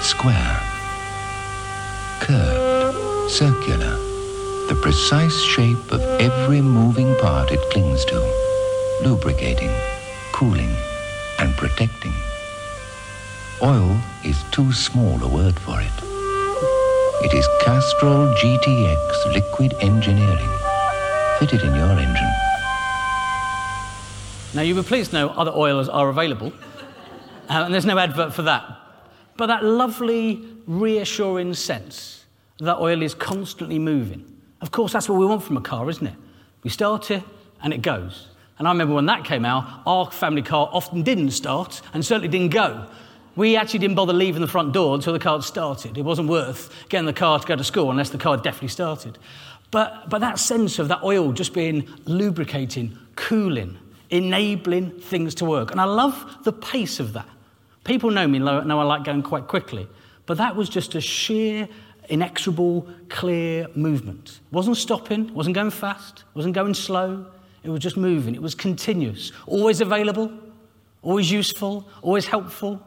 square, 0.00 0.60
curved 2.20 2.68
circular, 3.30 3.94
the 4.68 4.78
precise 4.82 5.38
shape 5.42 5.92
of 5.92 6.00
every 6.18 6.62
moving 6.62 7.14
part 7.16 7.50
it 7.52 7.60
clings 7.70 8.04
to, 8.06 8.18
lubricating, 9.04 9.70
cooling, 10.32 10.74
and 11.38 11.54
protecting. 11.56 12.14
Oil 13.60 14.00
is 14.24 14.40
too 14.52 14.72
small 14.72 15.20
a 15.20 15.26
word 15.26 15.58
for 15.58 15.80
it. 15.80 15.90
It 17.24 17.34
is 17.34 17.44
Castrol 17.60 18.32
GTX 18.34 19.34
liquid 19.34 19.74
engineering, 19.80 20.48
fitted 21.40 21.62
in 21.62 21.74
your 21.74 21.90
engine. 21.90 22.32
Now, 24.54 24.62
you 24.62 24.76
will 24.76 24.84
please 24.84 25.12
know 25.12 25.30
other 25.30 25.50
oils 25.50 25.88
are 25.88 26.08
available, 26.08 26.52
uh, 27.48 27.64
and 27.64 27.74
there's 27.74 27.84
no 27.84 27.98
advert 27.98 28.32
for 28.32 28.42
that. 28.42 28.64
But 29.36 29.46
that 29.46 29.64
lovely, 29.64 30.46
reassuring 30.68 31.54
sense 31.54 32.26
that 32.60 32.76
oil 32.76 33.02
is 33.02 33.12
constantly 33.12 33.80
moving. 33.80 34.24
Of 34.60 34.70
course, 34.70 34.92
that's 34.92 35.08
what 35.08 35.18
we 35.18 35.26
want 35.26 35.42
from 35.42 35.56
a 35.56 35.62
car, 35.62 35.90
isn't 35.90 36.06
it? 36.06 36.14
We 36.62 36.70
start 36.70 37.10
it 37.10 37.24
and 37.60 37.72
it 37.72 37.82
goes. 37.82 38.28
And 38.60 38.68
I 38.68 38.70
remember 38.70 38.94
when 38.94 39.06
that 39.06 39.24
came 39.24 39.44
out, 39.44 39.82
our 39.84 40.08
family 40.12 40.42
car 40.42 40.70
often 40.72 41.02
didn't 41.02 41.32
start 41.32 41.82
and 41.92 42.06
certainly 42.06 42.28
didn't 42.28 42.52
go. 42.52 42.86
We 43.38 43.54
actually 43.54 43.78
didn't 43.78 43.94
bother 43.94 44.12
leaving 44.12 44.40
the 44.40 44.48
front 44.48 44.72
door 44.72 44.96
until 44.96 45.12
the 45.12 45.20
car 45.20 45.40
started. 45.42 45.96
It 45.96 46.02
wasn't 46.02 46.28
worth 46.28 46.74
getting 46.88 47.06
the 47.06 47.12
car 47.12 47.38
to 47.38 47.46
go 47.46 47.54
to 47.54 47.62
school 47.62 47.88
unless 47.88 48.10
the 48.10 48.18
car 48.18 48.36
definitely 48.36 48.66
started. 48.66 49.16
But, 49.70 50.10
but 50.10 50.18
that 50.22 50.40
sense 50.40 50.80
of 50.80 50.88
that 50.88 51.04
oil 51.04 51.30
just 51.30 51.54
being 51.54 51.88
lubricating, 52.04 52.98
cooling, 53.14 53.78
enabling 54.10 54.98
things 54.98 55.36
to 55.36 55.44
work. 55.44 55.70
And 55.70 55.80
I 55.80 55.84
love 55.84 56.38
the 56.42 56.52
pace 56.52 56.98
of 56.98 57.12
that. 57.12 57.28
People 57.84 58.10
know 58.10 58.26
me, 58.26 58.40
know 58.40 58.80
I 58.80 58.82
like 58.82 59.04
going 59.04 59.22
quite 59.22 59.46
quickly. 59.46 59.86
But 60.26 60.38
that 60.38 60.56
was 60.56 60.68
just 60.68 60.96
a 60.96 61.00
sheer, 61.00 61.68
inexorable, 62.08 62.88
clear 63.08 63.68
movement. 63.76 64.40
It 64.50 64.52
wasn't 64.52 64.78
stopping, 64.78 65.32
wasn't 65.32 65.54
going 65.54 65.70
fast, 65.70 66.24
wasn't 66.34 66.56
going 66.56 66.74
slow. 66.74 67.24
It 67.62 67.70
was 67.70 67.78
just 67.78 67.96
moving. 67.96 68.34
It 68.34 68.42
was 68.42 68.56
continuous, 68.56 69.30
always 69.46 69.80
available, 69.80 70.32
always 71.02 71.30
useful, 71.30 71.88
always 72.02 72.26
helpful. 72.26 72.84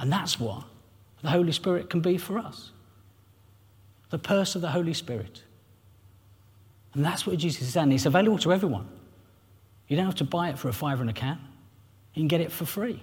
And 0.00 0.10
that's 0.10 0.40
what 0.40 0.64
the 1.22 1.30
Holy 1.30 1.52
Spirit 1.52 1.90
can 1.90 2.00
be 2.00 2.16
for 2.16 2.38
us 2.38 2.72
the 4.08 4.18
purse 4.18 4.56
of 4.56 4.60
the 4.60 4.70
Holy 4.70 4.92
Spirit. 4.92 5.44
And 6.94 7.04
that's 7.04 7.24
what 7.26 7.38
Jesus 7.38 7.62
is 7.62 7.72
saying. 7.74 7.92
It's 7.92 8.06
available 8.06 8.38
to 8.38 8.52
everyone. 8.52 8.88
You 9.86 9.96
don't 9.96 10.06
have 10.06 10.16
to 10.16 10.24
buy 10.24 10.48
it 10.48 10.58
for 10.58 10.68
a 10.68 10.72
fiver 10.72 11.00
and 11.00 11.10
a 11.10 11.12
can, 11.12 11.38
you 12.14 12.22
can 12.22 12.28
get 12.28 12.40
it 12.40 12.50
for 12.50 12.64
free. 12.64 13.00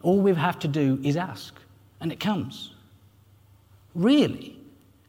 All 0.00 0.20
we 0.20 0.34
have 0.34 0.58
to 0.60 0.68
do 0.68 0.98
is 1.02 1.16
ask, 1.16 1.54
and 2.00 2.10
it 2.10 2.18
comes. 2.18 2.72
Really, 3.94 4.58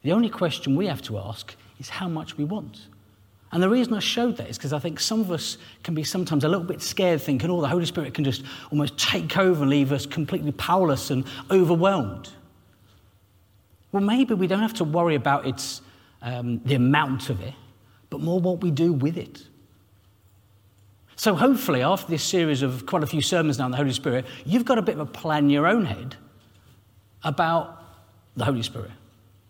the 0.02 0.12
only 0.12 0.28
question 0.28 0.76
we 0.76 0.86
have 0.86 1.02
to 1.02 1.18
ask 1.18 1.54
is 1.78 1.88
how 1.88 2.08
much 2.08 2.36
we 2.36 2.44
want. 2.44 2.86
And 3.56 3.62
the 3.62 3.70
reason 3.70 3.94
I 3.94 4.00
showed 4.00 4.36
that 4.36 4.50
is 4.50 4.58
because 4.58 4.74
I 4.74 4.78
think 4.78 5.00
some 5.00 5.18
of 5.18 5.30
us 5.30 5.56
can 5.82 5.94
be 5.94 6.04
sometimes 6.04 6.44
a 6.44 6.48
little 6.48 6.62
bit 6.62 6.82
scared, 6.82 7.22
thinking, 7.22 7.48
oh, 7.48 7.62
the 7.62 7.68
Holy 7.68 7.86
Spirit 7.86 8.12
can 8.12 8.22
just 8.22 8.42
almost 8.70 8.98
take 8.98 9.38
over 9.38 9.62
and 9.62 9.70
leave 9.70 9.92
us 9.92 10.04
completely 10.04 10.52
powerless 10.52 11.10
and 11.10 11.24
overwhelmed. 11.50 12.28
Well, 13.92 14.02
maybe 14.02 14.34
we 14.34 14.46
don't 14.46 14.60
have 14.60 14.74
to 14.74 14.84
worry 14.84 15.14
about 15.14 15.46
its, 15.46 15.80
um, 16.20 16.60
the 16.66 16.74
amount 16.74 17.30
of 17.30 17.40
it, 17.40 17.54
but 18.10 18.20
more 18.20 18.40
what 18.40 18.60
we 18.60 18.70
do 18.70 18.92
with 18.92 19.16
it. 19.16 19.42
So, 21.16 21.34
hopefully, 21.34 21.80
after 21.80 22.10
this 22.10 22.22
series 22.22 22.60
of 22.60 22.84
quite 22.84 23.04
a 23.04 23.06
few 23.06 23.22
sermons 23.22 23.58
now 23.58 23.64
on 23.64 23.70
the 23.70 23.78
Holy 23.78 23.94
Spirit, 23.94 24.26
you've 24.44 24.66
got 24.66 24.76
a 24.76 24.82
bit 24.82 24.96
of 24.96 25.00
a 25.00 25.10
plan 25.10 25.44
in 25.44 25.50
your 25.50 25.66
own 25.66 25.86
head 25.86 26.14
about 27.24 27.82
the 28.36 28.44
Holy 28.44 28.62
Spirit. 28.62 28.90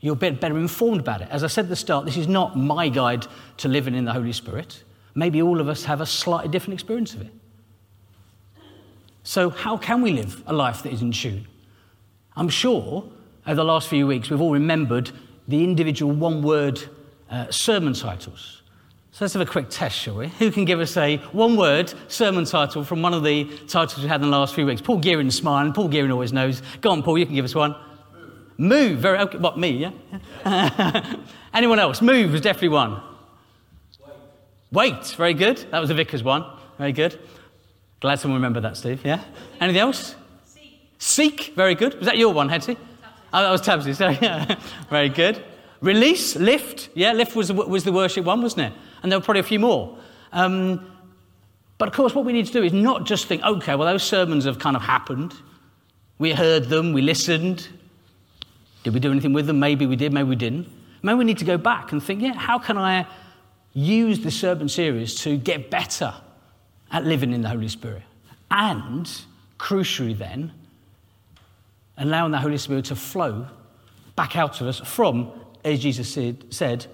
You're 0.01 0.13
a 0.13 0.17
bit 0.17 0.41
better 0.41 0.59
informed 0.59 1.01
about 1.01 1.23
it. 1.23 1.29
As 1.31 1.43
I 1.43 1.47
said 1.47 1.67
at 1.67 1.69
the 1.69 1.77
start, 1.77 2.05
this 2.05 2.17
is 2.17 2.29
not 2.29 2.57
my 2.57 2.89
guide 2.89 3.27
to 3.59 3.69
living 3.69 3.95
in 3.95 4.05
the 4.05 4.13
Holy 4.13 4.33
Spirit. 4.33 4.83
Maybe 5.15 5.41
all 5.41 5.61
of 5.61 5.69
us 5.69 5.85
have 5.85 6.01
a 6.01 6.07
slightly 6.07 6.51
different 6.51 6.75
experience 6.75 7.15
of 7.15 7.23
it. 7.23 7.33
So, 9.23 9.51
how 9.51 9.77
can 9.77 10.03
we 10.03 10.13
live 10.13 10.43
a 10.47 10.53
life 10.53 10.83
that 10.83 10.93
is 10.93 11.03
in 11.03 11.11
tune? 11.11 11.47
I'm 12.37 12.49
sure 12.49 13.11
over 13.47 13.55
the 13.55 13.65
last 13.65 13.89
few 13.89 14.07
weeks 14.07 14.31
we've 14.31 14.41
all 14.41 14.53
remembered 14.53 15.11
the 15.49 15.65
individual 15.65 16.13
one 16.13 16.43
word 16.43 16.81
uh, 17.31 17.51
sermon 17.51 17.95
titles. 17.95 18.63
So 19.13 19.25
let's 19.25 19.33
have 19.33 19.41
a 19.41 19.51
quick 19.51 19.71
test, 19.71 19.97
shall 19.99 20.17
we? 20.17 20.29
Who 20.29 20.51
can 20.51 20.67
give 20.67 20.79
us 20.79 20.95
a 20.99 21.17
one 21.33 21.57
word 21.57 21.95
sermon 22.09 22.45
title 22.45 22.85
from 22.85 23.01
one 23.01 23.15
of 23.15 23.25
the 23.25 23.45
titles 23.67 24.03
we 24.03 24.09
had 24.09 24.21
in 24.21 24.31
the 24.31 24.37
last 24.37 24.55
few 24.55 24.67
weeks? 24.67 24.83
Paul 24.83 25.01
Gearin's 25.01 25.35
smiling. 25.35 25.73
Paul 25.73 25.89
Gearin 25.89 26.13
always 26.13 26.35
knows. 26.35 26.61
Go 26.83 26.91
on, 26.91 27.03
Paul, 27.03 27.17
you 27.17 27.25
can 27.25 27.35
give 27.35 27.47
us 27.47 27.55
one. 27.55 27.75
Move. 28.59 28.99
Very 28.99 29.19
okay. 29.19 29.39
What, 29.39 29.59
me, 29.59 29.71
yeah? 29.71 31.15
Anyone 31.55 31.79
else? 31.79 32.01
Move 32.01 32.33
was 32.33 32.41
definitely 32.41 32.71
one. 32.71 33.01
Wait. 34.73 34.95
Wait. 34.95 35.07
Very 35.17 35.35
good. 35.35 35.59
That 35.71 35.81
was 35.81 35.89
the 35.89 35.95
vicar's 35.95 36.23
one. 36.23 36.45
Very 36.79 36.93
good. 36.93 37.19
Glad 38.01 38.21
someone 38.21 38.41
remembered 38.41 38.65
that, 38.65 38.77
Steve. 38.77 39.05
Yeah? 39.05 39.21
Anything 39.61 39.81
else? 39.81 40.15
Seek. 40.45 40.81
Seek. 40.99 41.53
Very 41.55 41.75
good. 41.75 41.95
Was 41.95 42.07
that 42.07 42.19
your 42.19 42.33
one, 42.33 42.49
Hetty? 42.49 42.77
Oh, 43.33 43.43
that 43.43 43.51
was 43.51 43.63
Tabsy. 43.63 43.95
Sorry. 43.95 44.19
Very 44.91 45.09
good. 45.09 45.43
Release. 45.81 46.37
Lift. 46.37 46.91
Yeah, 46.95 47.13
lift 47.13 47.35
was, 47.37 47.53
was 47.53 47.85
the 47.85 47.93
worship 47.93 48.25
one, 48.25 48.43
wasn't 48.43 48.73
it? 48.73 48.79
and 49.07 49.13
there 49.13 49.21
were 49.21 49.25
probably 49.25 49.39
a 49.39 49.45
few 49.45 49.61
more. 49.61 49.97
Um, 50.33 50.85
but 51.79 51.87
of 51.87 51.95
course, 51.95 52.13
what 52.13 52.25
we 52.25 52.33
need 52.33 52.47
to 52.47 52.53
do 52.53 52.65
is 52.65 52.73
not 52.73 53.07
just 53.07 53.27
think, 53.27 53.41
okay, 53.45 53.77
well, 53.77 53.87
those 53.87 54.03
sermons 54.03 54.45
have 54.45 54.59
kind 54.59 54.75
of 54.75 54.83
happened. 54.83 55.33
We 56.19 56.33
heard 56.33 56.65
them, 56.65 56.93
we 56.93 57.03
listened. 57.03 57.69
Did 58.87 58.95
we 58.95 59.01
do 59.01 59.11
anything 59.11 59.33
with 59.33 59.49
them? 59.49 59.59
Maybe 59.59 59.85
we 59.85 59.97
did, 59.97 60.13
maybe 60.13 60.29
we 60.29 60.37
didn't. 60.37 60.69
Maybe 61.03 61.19
we 61.19 61.25
need 61.25 61.39
to 61.39 61.45
go 61.45 61.59
back 61.59 61.91
and 61.91 62.01
think, 62.01 62.23
yeah, 62.23 62.35
how 62.35 62.61
can 62.61 62.79
I 62.79 63.05
use 63.73 64.21
the 64.21 64.31
sermon 64.31 64.69
series 64.69 65.17
to 65.23 65.37
get 65.37 65.73
better 65.73 66.15
at 66.93 67.05
living 67.05 67.33
in 67.33 67.43
the 67.43 67.49
Holy 67.49 67.67
Spirit? 67.67 68.05
And, 68.49 69.11
crucially, 69.59 70.17
then, 70.17 70.53
allowing 71.99 72.31
the 72.31 72.39
Holy 72.39 72.59
Spirit 72.59 72.85
to 72.85 72.95
flow 72.95 73.49
back 74.15 74.37
out 74.37 74.61
of 74.61 74.69
us 74.69 74.79
from, 74.79 75.33
as 75.65 75.81
Jesus 75.81 76.17
said, 76.51 76.87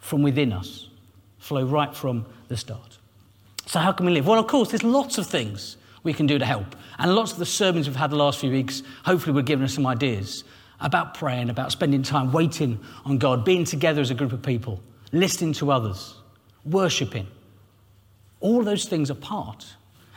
from 0.00 0.22
within 0.22 0.52
us 0.52 0.88
flow 1.38 1.64
right 1.64 1.94
from 1.94 2.26
the 2.48 2.56
start. 2.56 2.98
So, 3.64 3.78
how 3.78 3.92
can 3.92 4.06
we 4.06 4.12
live? 4.12 4.26
Well, 4.26 4.40
of 4.40 4.48
course, 4.48 4.70
there's 4.70 4.82
lots 4.82 5.18
of 5.18 5.28
things 5.28 5.76
we 6.02 6.12
can 6.12 6.26
do 6.26 6.36
to 6.36 6.44
help. 6.44 6.74
And 6.98 7.14
lots 7.14 7.30
of 7.30 7.38
the 7.38 7.46
sermons 7.46 7.86
we've 7.86 7.94
had 7.94 8.10
the 8.10 8.16
last 8.16 8.40
few 8.40 8.50
weeks 8.50 8.82
hopefully 9.04 9.34
will 9.34 9.42
give 9.42 9.62
us 9.62 9.74
some 9.74 9.86
ideas 9.86 10.42
about 10.80 11.14
praying, 11.14 11.50
about 11.50 11.72
spending 11.72 12.02
time 12.02 12.32
waiting 12.32 12.78
on 13.04 13.18
God, 13.18 13.44
being 13.44 13.64
together 13.64 14.00
as 14.00 14.10
a 14.10 14.14
group 14.14 14.32
of 14.32 14.42
people, 14.42 14.80
listening 15.12 15.52
to 15.54 15.72
others, 15.72 16.14
worshipping. 16.64 17.26
All 18.40 18.62
those 18.62 18.84
things 18.84 19.10
are 19.10 19.14
part. 19.14 19.66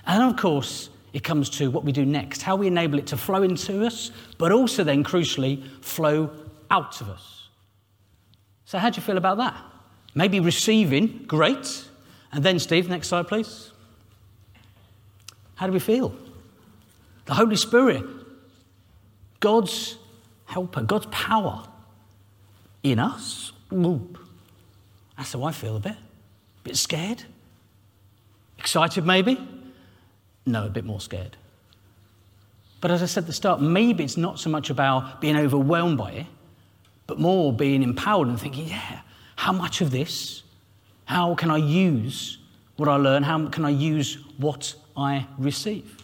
And 0.05 0.23
of 0.23 0.37
course, 0.37 0.89
it 1.13 1.23
comes 1.23 1.49
to 1.51 1.69
what 1.69 1.83
we 1.83 1.91
do 1.91 2.05
next, 2.05 2.41
how 2.41 2.55
we 2.55 2.67
enable 2.67 2.99
it 2.99 3.07
to 3.07 3.17
flow 3.17 3.43
into 3.43 3.85
us, 3.85 4.11
but 4.37 4.51
also 4.51 4.83
then, 4.83 5.03
crucially, 5.03 5.65
flow 5.81 6.29
out 6.69 7.01
of 7.01 7.09
us. 7.09 7.49
So, 8.65 8.77
how 8.77 8.89
do 8.89 8.97
you 8.97 9.01
feel 9.01 9.17
about 9.17 9.37
that? 9.37 9.57
Maybe 10.15 10.39
receiving, 10.39 11.25
great. 11.27 11.85
And 12.31 12.43
then, 12.43 12.59
Steve, 12.59 12.87
next 12.87 13.09
slide, 13.09 13.27
please. 13.27 13.71
How 15.55 15.67
do 15.67 15.73
we 15.73 15.79
feel? 15.79 16.15
The 17.25 17.33
Holy 17.33 17.55
Spirit, 17.55 18.03
God's 19.39 19.97
helper, 20.51 20.81
God's 20.81 21.07
power 21.11 21.63
in 22.83 22.99
us. 22.99 23.53
That's 23.71 25.31
how 25.33 25.43
I 25.43 25.51
feel 25.53 25.77
a 25.77 25.79
bit. 25.79 25.93
A 25.93 26.63
bit 26.63 26.75
scared. 26.75 27.23
Excited, 28.57 29.05
maybe? 29.05 29.39
No, 30.45 30.65
a 30.65 30.69
bit 30.69 30.83
more 30.83 30.99
scared. 30.99 31.37
But 32.81 32.91
as 32.91 33.01
I 33.01 33.05
said 33.05 33.23
at 33.23 33.27
the 33.27 33.33
start, 33.33 33.61
maybe 33.61 34.03
it's 34.03 34.17
not 34.17 34.39
so 34.39 34.49
much 34.49 34.69
about 34.69 35.21
being 35.21 35.37
overwhelmed 35.37 35.97
by 35.97 36.11
it, 36.11 36.25
but 37.07 37.17
more 37.17 37.53
being 37.53 37.81
empowered 37.81 38.27
and 38.27 38.39
thinking, 38.39 38.67
yeah, 38.67 39.01
how 39.37 39.53
much 39.53 39.79
of 39.79 39.91
this, 39.91 40.43
how 41.05 41.33
can 41.35 41.49
I 41.49 41.57
use 41.57 42.39
what 42.75 42.89
I 42.89 42.97
learn? 42.97 43.23
How 43.23 43.47
can 43.47 43.63
I 43.63 43.69
use 43.69 44.17
what 44.37 44.75
I 44.97 45.27
receive? 45.37 45.97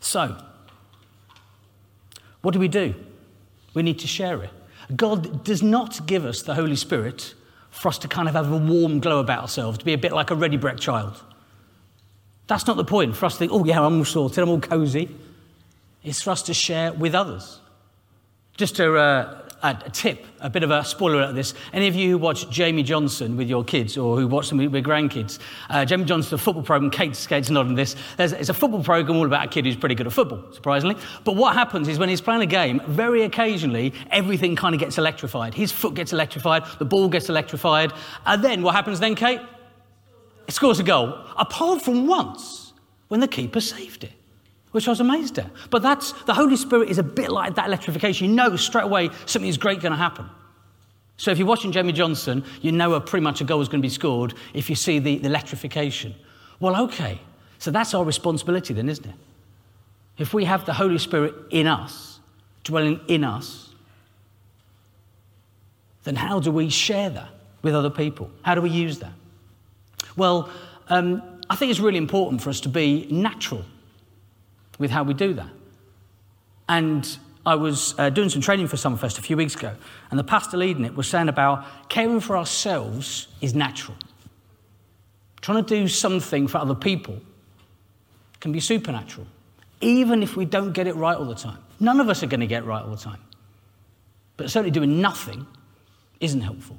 So, 0.00 0.36
what 2.42 2.52
do 2.52 2.60
we 2.60 2.68
do? 2.68 2.94
We 3.74 3.82
need 3.82 3.98
to 4.00 4.06
share 4.06 4.42
it. 4.42 4.50
God 4.96 5.44
does 5.44 5.62
not 5.62 6.06
give 6.06 6.24
us 6.24 6.42
the 6.42 6.54
Holy 6.54 6.76
Spirit 6.76 7.34
for 7.70 7.88
us 7.88 7.98
to 7.98 8.08
kind 8.08 8.28
of 8.28 8.34
have 8.34 8.50
a 8.50 8.56
warm 8.56 9.00
glow 9.00 9.20
about 9.20 9.42
ourselves, 9.42 9.78
to 9.78 9.84
be 9.84 9.92
a 9.92 9.98
bit 9.98 10.12
like 10.12 10.30
a 10.30 10.34
ready 10.34 10.56
brek 10.56 10.80
child. 10.80 11.22
That's 12.46 12.66
not 12.66 12.76
the 12.76 12.84
point 12.84 13.16
for 13.16 13.26
us 13.26 13.34
to 13.34 13.38
think, 13.40 13.52
oh, 13.52 13.64
yeah, 13.64 13.80
I'm 13.80 13.98
all 13.98 14.04
sorted, 14.04 14.38
I'm 14.38 14.48
all 14.48 14.60
cozy. 14.60 15.14
It's 16.02 16.22
for 16.22 16.30
us 16.30 16.42
to 16.44 16.54
share 16.54 16.92
with 16.92 17.14
others. 17.14 17.60
Just 18.56 18.76
to 18.76 18.96
uh, 18.96 19.47
a, 19.62 19.76
a, 19.84 19.90
tip, 19.90 20.24
a 20.40 20.48
bit 20.48 20.62
of 20.62 20.70
a 20.70 20.84
spoiler 20.84 21.22
at 21.22 21.34
this. 21.34 21.54
Any 21.72 21.88
of 21.88 21.94
you 21.94 22.10
who 22.10 22.18
watch 22.18 22.48
Jamie 22.48 22.84
Johnson 22.84 23.36
with 23.36 23.48
your 23.48 23.64
kids 23.64 23.98
or 23.98 24.16
who 24.16 24.28
watch 24.28 24.48
them 24.48 24.58
with, 24.58 24.72
with 24.72 24.84
grandkids, 24.84 25.38
uh, 25.68 25.84
Jamie 25.84 26.04
Johnson's 26.04 26.32
a 26.32 26.38
football 26.38 26.62
program. 26.62 26.90
Kate 26.90 27.08
Kate's, 27.08 27.26
Kate's 27.26 27.50
nodding 27.50 27.74
this. 27.74 27.96
There's, 28.16 28.32
it's 28.32 28.48
a 28.48 28.54
football 28.54 28.82
program 28.82 29.16
all 29.16 29.26
about 29.26 29.46
a 29.46 29.48
kid 29.48 29.64
who's 29.64 29.76
pretty 29.76 29.94
good 29.94 30.06
at 30.06 30.12
football, 30.12 30.44
surprisingly. 30.52 30.96
But 31.24 31.36
what 31.36 31.54
happens 31.54 31.88
is 31.88 31.98
when 31.98 32.08
he's 32.08 32.20
playing 32.20 32.42
a 32.42 32.46
game, 32.46 32.80
very 32.86 33.22
occasionally, 33.22 33.94
everything 34.10 34.56
kind 34.56 34.74
of 34.74 34.80
gets 34.80 34.98
electrified. 34.98 35.54
His 35.54 35.72
foot 35.72 35.94
gets 35.94 36.12
electrified, 36.12 36.64
the 36.78 36.84
ball 36.84 37.08
gets 37.08 37.28
electrified. 37.28 37.92
And 38.26 38.44
then 38.44 38.62
what 38.62 38.74
happens 38.74 39.00
then, 39.00 39.14
Kate? 39.14 39.40
It 40.46 40.54
scores 40.54 40.78
a 40.80 40.82
goal, 40.82 41.18
apart 41.36 41.82
from 41.82 42.06
once 42.06 42.72
when 43.08 43.20
the 43.20 43.28
keeper 43.28 43.60
saved 43.60 44.04
it 44.04 44.12
which 44.72 44.86
I 44.86 44.90
was 44.90 45.00
amazed 45.00 45.38
at. 45.38 45.50
But 45.70 45.82
that's 45.82 46.12
the 46.24 46.34
Holy 46.34 46.56
Spirit 46.56 46.88
is 46.90 46.98
a 46.98 47.02
bit 47.02 47.30
like 47.30 47.54
that 47.54 47.66
electrification. 47.66 48.28
You 48.28 48.34
know 48.34 48.56
straight 48.56 48.84
away 48.84 49.10
something 49.26 49.48
is 49.48 49.58
great 49.58 49.80
going 49.80 49.92
to 49.92 49.98
happen. 49.98 50.28
So 51.16 51.30
if 51.30 51.38
you're 51.38 51.48
watching 51.48 51.72
Jamie 51.72 51.92
Johnson, 51.92 52.44
you 52.60 52.70
know 52.70 52.94
a 52.94 53.00
pretty 53.00 53.24
much 53.24 53.40
a 53.40 53.44
goal 53.44 53.60
is 53.60 53.68
going 53.68 53.80
to 53.80 53.86
be 53.86 53.92
scored 53.92 54.34
if 54.54 54.70
you 54.70 54.76
see 54.76 54.98
the, 54.98 55.18
the 55.18 55.26
electrification. 55.26 56.14
Well, 56.60 56.84
okay. 56.84 57.20
So 57.58 57.70
that's 57.70 57.92
our 57.92 58.04
responsibility 58.04 58.72
then, 58.72 58.88
isn't 58.88 59.06
it? 59.06 59.14
If 60.16 60.32
we 60.32 60.44
have 60.44 60.64
the 60.64 60.72
Holy 60.72 60.98
Spirit 60.98 61.34
in 61.50 61.66
us, 61.66 62.20
dwelling 62.62 63.00
in 63.08 63.24
us, 63.24 63.70
then 66.04 66.14
how 66.14 66.40
do 66.40 66.50
we 66.50 66.70
share 66.70 67.10
that 67.10 67.28
with 67.62 67.74
other 67.74 67.90
people? 67.90 68.30
How 68.42 68.54
do 68.54 68.60
we 68.60 68.70
use 68.70 69.00
that? 69.00 69.12
Well, 70.16 70.50
um, 70.88 71.22
I 71.50 71.56
think 71.56 71.70
it's 71.70 71.80
really 71.80 71.98
important 71.98 72.42
for 72.42 72.50
us 72.50 72.60
to 72.60 72.68
be 72.68 73.06
natural 73.10 73.64
with 74.78 74.90
how 74.90 75.02
we 75.02 75.14
do 75.14 75.34
that. 75.34 75.50
And 76.68 77.18
I 77.44 77.54
was 77.54 77.94
uh, 77.98 78.10
doing 78.10 78.28
some 78.28 78.42
training 78.42 78.68
for 78.68 78.76
Summerfest 78.76 79.18
a 79.18 79.22
few 79.22 79.36
weeks 79.36 79.54
ago, 79.54 79.74
and 80.10 80.18
the 80.18 80.24
pastor 80.24 80.56
leading 80.56 80.84
it 80.84 80.94
was 80.94 81.08
saying 81.08 81.28
about 81.28 81.64
caring 81.88 82.20
for 82.20 82.36
ourselves 82.36 83.28
is 83.40 83.54
natural. 83.54 83.96
Trying 85.40 85.64
to 85.64 85.68
do 85.68 85.88
something 85.88 86.46
for 86.46 86.58
other 86.58 86.74
people 86.74 87.20
can 88.40 88.52
be 88.52 88.60
supernatural, 88.60 89.26
even 89.80 90.22
if 90.22 90.36
we 90.36 90.44
don't 90.44 90.72
get 90.72 90.86
it 90.86 90.94
right 90.96 91.16
all 91.16 91.24
the 91.24 91.34
time. 91.34 91.58
None 91.80 92.00
of 92.00 92.08
us 92.08 92.22
are 92.22 92.26
going 92.26 92.40
to 92.40 92.46
get 92.46 92.64
right 92.64 92.82
all 92.82 92.90
the 92.90 92.96
time. 92.96 93.20
But 94.36 94.50
certainly 94.50 94.70
doing 94.70 95.00
nothing 95.00 95.46
isn't 96.20 96.40
helpful. 96.40 96.78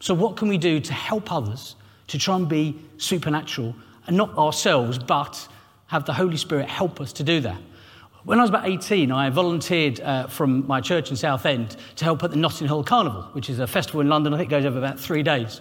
So, 0.00 0.14
what 0.14 0.36
can 0.36 0.48
we 0.48 0.58
do 0.58 0.80
to 0.80 0.92
help 0.92 1.32
others 1.32 1.74
to 2.08 2.18
try 2.18 2.36
and 2.36 2.48
be 2.48 2.76
supernatural, 2.96 3.74
and 4.06 4.16
not 4.16 4.36
ourselves, 4.36 4.98
but 4.98 5.46
have 5.88 6.04
the 6.06 6.14
Holy 6.14 6.36
Spirit 6.36 6.68
help 6.68 7.00
us 7.00 7.12
to 7.14 7.24
do 7.24 7.40
that? 7.40 7.60
When 8.24 8.38
I 8.38 8.42
was 8.42 8.50
about 8.50 8.66
18, 8.66 9.10
I 9.10 9.30
volunteered 9.30 10.00
uh, 10.00 10.26
from 10.26 10.66
my 10.66 10.80
church 10.80 11.10
in 11.10 11.16
Southend 11.16 11.76
to 11.96 12.04
help 12.04 12.22
at 12.22 12.30
the 12.30 12.36
Notting 12.36 12.66
Hill 12.66 12.84
Carnival, 12.84 13.22
which 13.32 13.48
is 13.48 13.58
a 13.58 13.66
festival 13.66 14.00
in 14.00 14.08
London. 14.08 14.34
I 14.34 14.38
think 14.38 14.50
it 14.50 14.50
goes 14.50 14.64
over 14.64 14.78
about 14.78 15.00
three 15.00 15.22
days. 15.22 15.60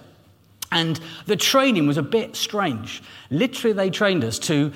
And 0.71 0.99
the 1.27 1.37
training 1.37 1.87
was 1.87 1.97
a 1.97 2.03
bit 2.03 2.35
strange. 2.35 3.01
Literally, 3.29 3.73
they 3.73 3.89
trained 3.89 4.23
us 4.23 4.37
to 4.39 4.73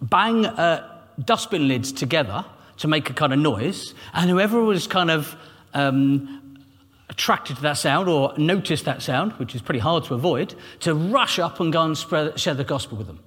bang 0.00 0.46
uh, 0.46 0.88
dustbin 1.22 1.68
lids 1.68 1.92
together 1.92 2.44
to 2.78 2.88
make 2.88 3.10
a 3.10 3.12
kind 3.12 3.32
of 3.32 3.38
noise, 3.38 3.94
and 4.14 4.30
whoever 4.30 4.60
was 4.60 4.86
kind 4.86 5.10
of 5.10 5.36
um, 5.74 6.58
attracted 7.08 7.56
to 7.56 7.62
that 7.62 7.76
sound 7.76 8.08
or 8.08 8.32
noticed 8.38 8.84
that 8.86 9.02
sound, 9.02 9.32
which 9.32 9.54
is 9.54 9.62
pretty 9.62 9.80
hard 9.80 10.04
to 10.04 10.14
avoid, 10.14 10.54
to 10.80 10.94
rush 10.94 11.38
up 11.38 11.60
and 11.60 11.72
go 11.72 11.82
and 11.82 11.96
spread, 11.96 12.38
share 12.40 12.54
the 12.54 12.64
gospel 12.64 12.98
with 12.98 13.06
them. 13.06 13.20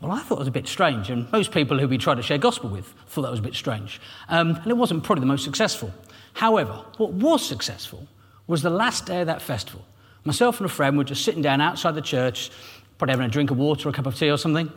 Well, 0.00 0.12
I 0.12 0.20
thought 0.20 0.36
it 0.36 0.40
was 0.40 0.48
a 0.48 0.52
bit 0.52 0.68
strange, 0.68 1.10
and 1.10 1.30
most 1.32 1.50
people 1.50 1.78
who 1.78 1.88
we 1.88 1.98
tried 1.98 2.16
to 2.16 2.22
share 2.22 2.38
gospel 2.38 2.70
with 2.70 2.86
thought 3.08 3.22
that 3.22 3.30
was 3.30 3.40
a 3.40 3.42
bit 3.42 3.54
strange. 3.54 4.00
Um, 4.28 4.50
and 4.50 4.68
it 4.68 4.76
wasn't 4.76 5.02
probably 5.02 5.20
the 5.20 5.26
most 5.26 5.42
successful. 5.44 5.92
However, 6.34 6.84
what 6.98 7.12
was 7.12 7.44
successful 7.44 8.06
was 8.46 8.62
the 8.62 8.70
last 8.70 9.06
day 9.06 9.20
of 9.20 9.26
that 9.26 9.42
festival. 9.42 9.84
Myself 10.24 10.60
and 10.60 10.66
a 10.66 10.72
friend 10.72 10.96
were 10.96 11.04
just 11.04 11.24
sitting 11.24 11.42
down 11.42 11.60
outside 11.60 11.96
the 11.96 12.02
church, 12.02 12.50
probably 12.96 13.12
having 13.12 13.26
a 13.26 13.30
drink 13.30 13.50
of 13.50 13.58
water 13.58 13.88
or 13.88 13.90
a 13.90 13.94
cup 13.94 14.06
of 14.06 14.14
tea 14.14 14.30
or 14.30 14.36
something, 14.36 14.70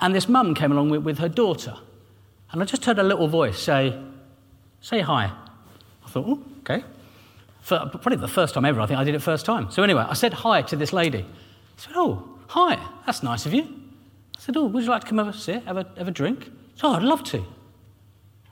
and 0.00 0.14
this 0.14 0.28
mum 0.28 0.54
came 0.54 0.70
along 0.70 0.90
with, 0.90 1.02
with 1.02 1.18
her 1.18 1.28
daughter. 1.28 1.76
And 2.52 2.62
I 2.62 2.64
just 2.64 2.84
heard 2.84 2.98
a 2.98 3.02
little 3.02 3.28
voice 3.28 3.58
say, 3.58 4.00
Say 4.80 5.00
hi. 5.00 5.32
I 6.04 6.08
thought, 6.08 6.24
oh, 6.26 6.42
okay. 6.60 6.84
For, 7.60 7.78
probably 7.78 8.16
the 8.16 8.28
first 8.28 8.54
time 8.54 8.64
ever, 8.64 8.80
I 8.80 8.86
think 8.86 8.98
I 8.98 9.04
did 9.04 9.14
it 9.14 9.20
first 9.20 9.44
time. 9.44 9.70
So 9.70 9.82
anyway, 9.82 10.06
I 10.08 10.14
said 10.14 10.32
hi 10.32 10.62
to 10.62 10.76
this 10.76 10.92
lady. 10.92 11.26
She 11.76 11.86
said, 11.86 11.92
Oh, 11.96 12.38
hi, 12.46 12.78
that's 13.04 13.22
nice 13.22 13.44
of 13.46 13.52
you. 13.52 13.68
I 14.40 14.42
said, 14.42 14.56
Oh, 14.56 14.64
would 14.64 14.84
you 14.84 14.88
like 14.88 15.02
to 15.02 15.06
come 15.06 15.18
a 15.18 15.32
sit, 15.34 15.64
have 15.64 15.76
a, 15.76 15.86
have 15.98 16.08
a 16.08 16.10
drink? 16.10 16.50
Oh, 16.82 16.94
I'd 16.94 17.02
love 17.02 17.22
to. 17.24 17.44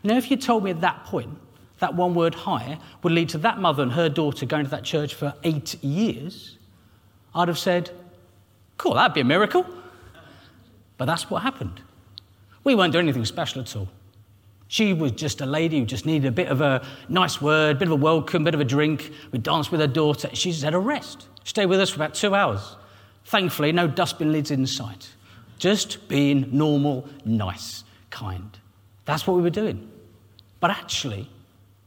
Now, 0.03 0.19
if 0.19 0.31
you 0.31 0.37
told 0.37 0.63
me 0.63 0.71
at 0.71 0.83
that 0.83 1.05
point 1.05 1.39
that 1.79 1.95
one 1.95 2.15
word 2.15 2.35
hi 2.35 2.79
would 3.03 3.13
lead 3.15 3.31
to 3.31 3.39
that 3.39 3.59
mother 3.59 3.85
and 3.85 3.93
her 3.93 4.11
daughter 4.11 4.45
going 4.45 4.65
to 4.65 4.71
that 4.71 4.85
church 4.85 5.15
for 5.15 5.33
eight 5.45 5.83
years, 5.83 6.59
I'd 7.35 7.49
have 7.49 7.59
said, 7.59 7.91
Cool, 8.77 8.95
that'd 8.95 9.15
be 9.15 9.23
a 9.23 9.25
miracle. 9.25 9.65
But 10.99 11.07
that's 11.07 11.31
what 11.31 11.43
happened. 11.43 11.81
We 12.65 12.75
weren't 12.75 12.93
doing 12.93 13.07
anything 13.07 13.25
special 13.25 13.63
at 13.63 13.75
all. 13.75 13.89
She 14.67 14.93
was 14.93 15.13
just 15.13 15.41
a 15.41 15.47
lady 15.47 15.79
who 15.79 15.87
just 15.87 16.05
needed 16.05 16.29
a 16.29 16.33
bit 16.33 16.49
of 16.49 16.61
a 16.61 16.87
nice 17.09 17.41
word, 17.41 17.77
a 17.77 17.79
bit 17.79 17.89
of 17.89 17.93
a 17.93 17.97
welcome, 17.97 18.43
a 18.43 18.45
bit 18.45 18.55
of 18.55 18.61
a 18.61 18.65
drink. 18.65 19.11
We 19.33 19.39
danced 19.39 19.73
with 19.73 19.81
her 19.81 19.87
daughter. 19.87 20.29
She 20.35 20.51
just 20.51 20.65
had 20.65 20.75
a 20.75 20.79
rest. 20.79 21.29
Stayed 21.45 21.67
with 21.67 21.81
us 21.81 21.89
for 21.89 21.97
about 21.97 22.13
two 22.13 22.35
hours. 22.35 22.77
Thankfully, 23.25 23.73
no 23.73 23.89
dustbin 23.89 24.33
lids 24.33 24.51
in 24.51 24.67
sight. 24.67 25.15
Just 25.59 26.09
being 26.09 26.49
normal, 26.53 27.09
nice, 27.25 27.85
kind. 28.11 28.57
That's 29.05 29.27
what 29.27 29.37
we 29.37 29.43
were 29.43 29.51
doing. 29.51 29.91
But 30.61 30.71
actually, 30.71 31.29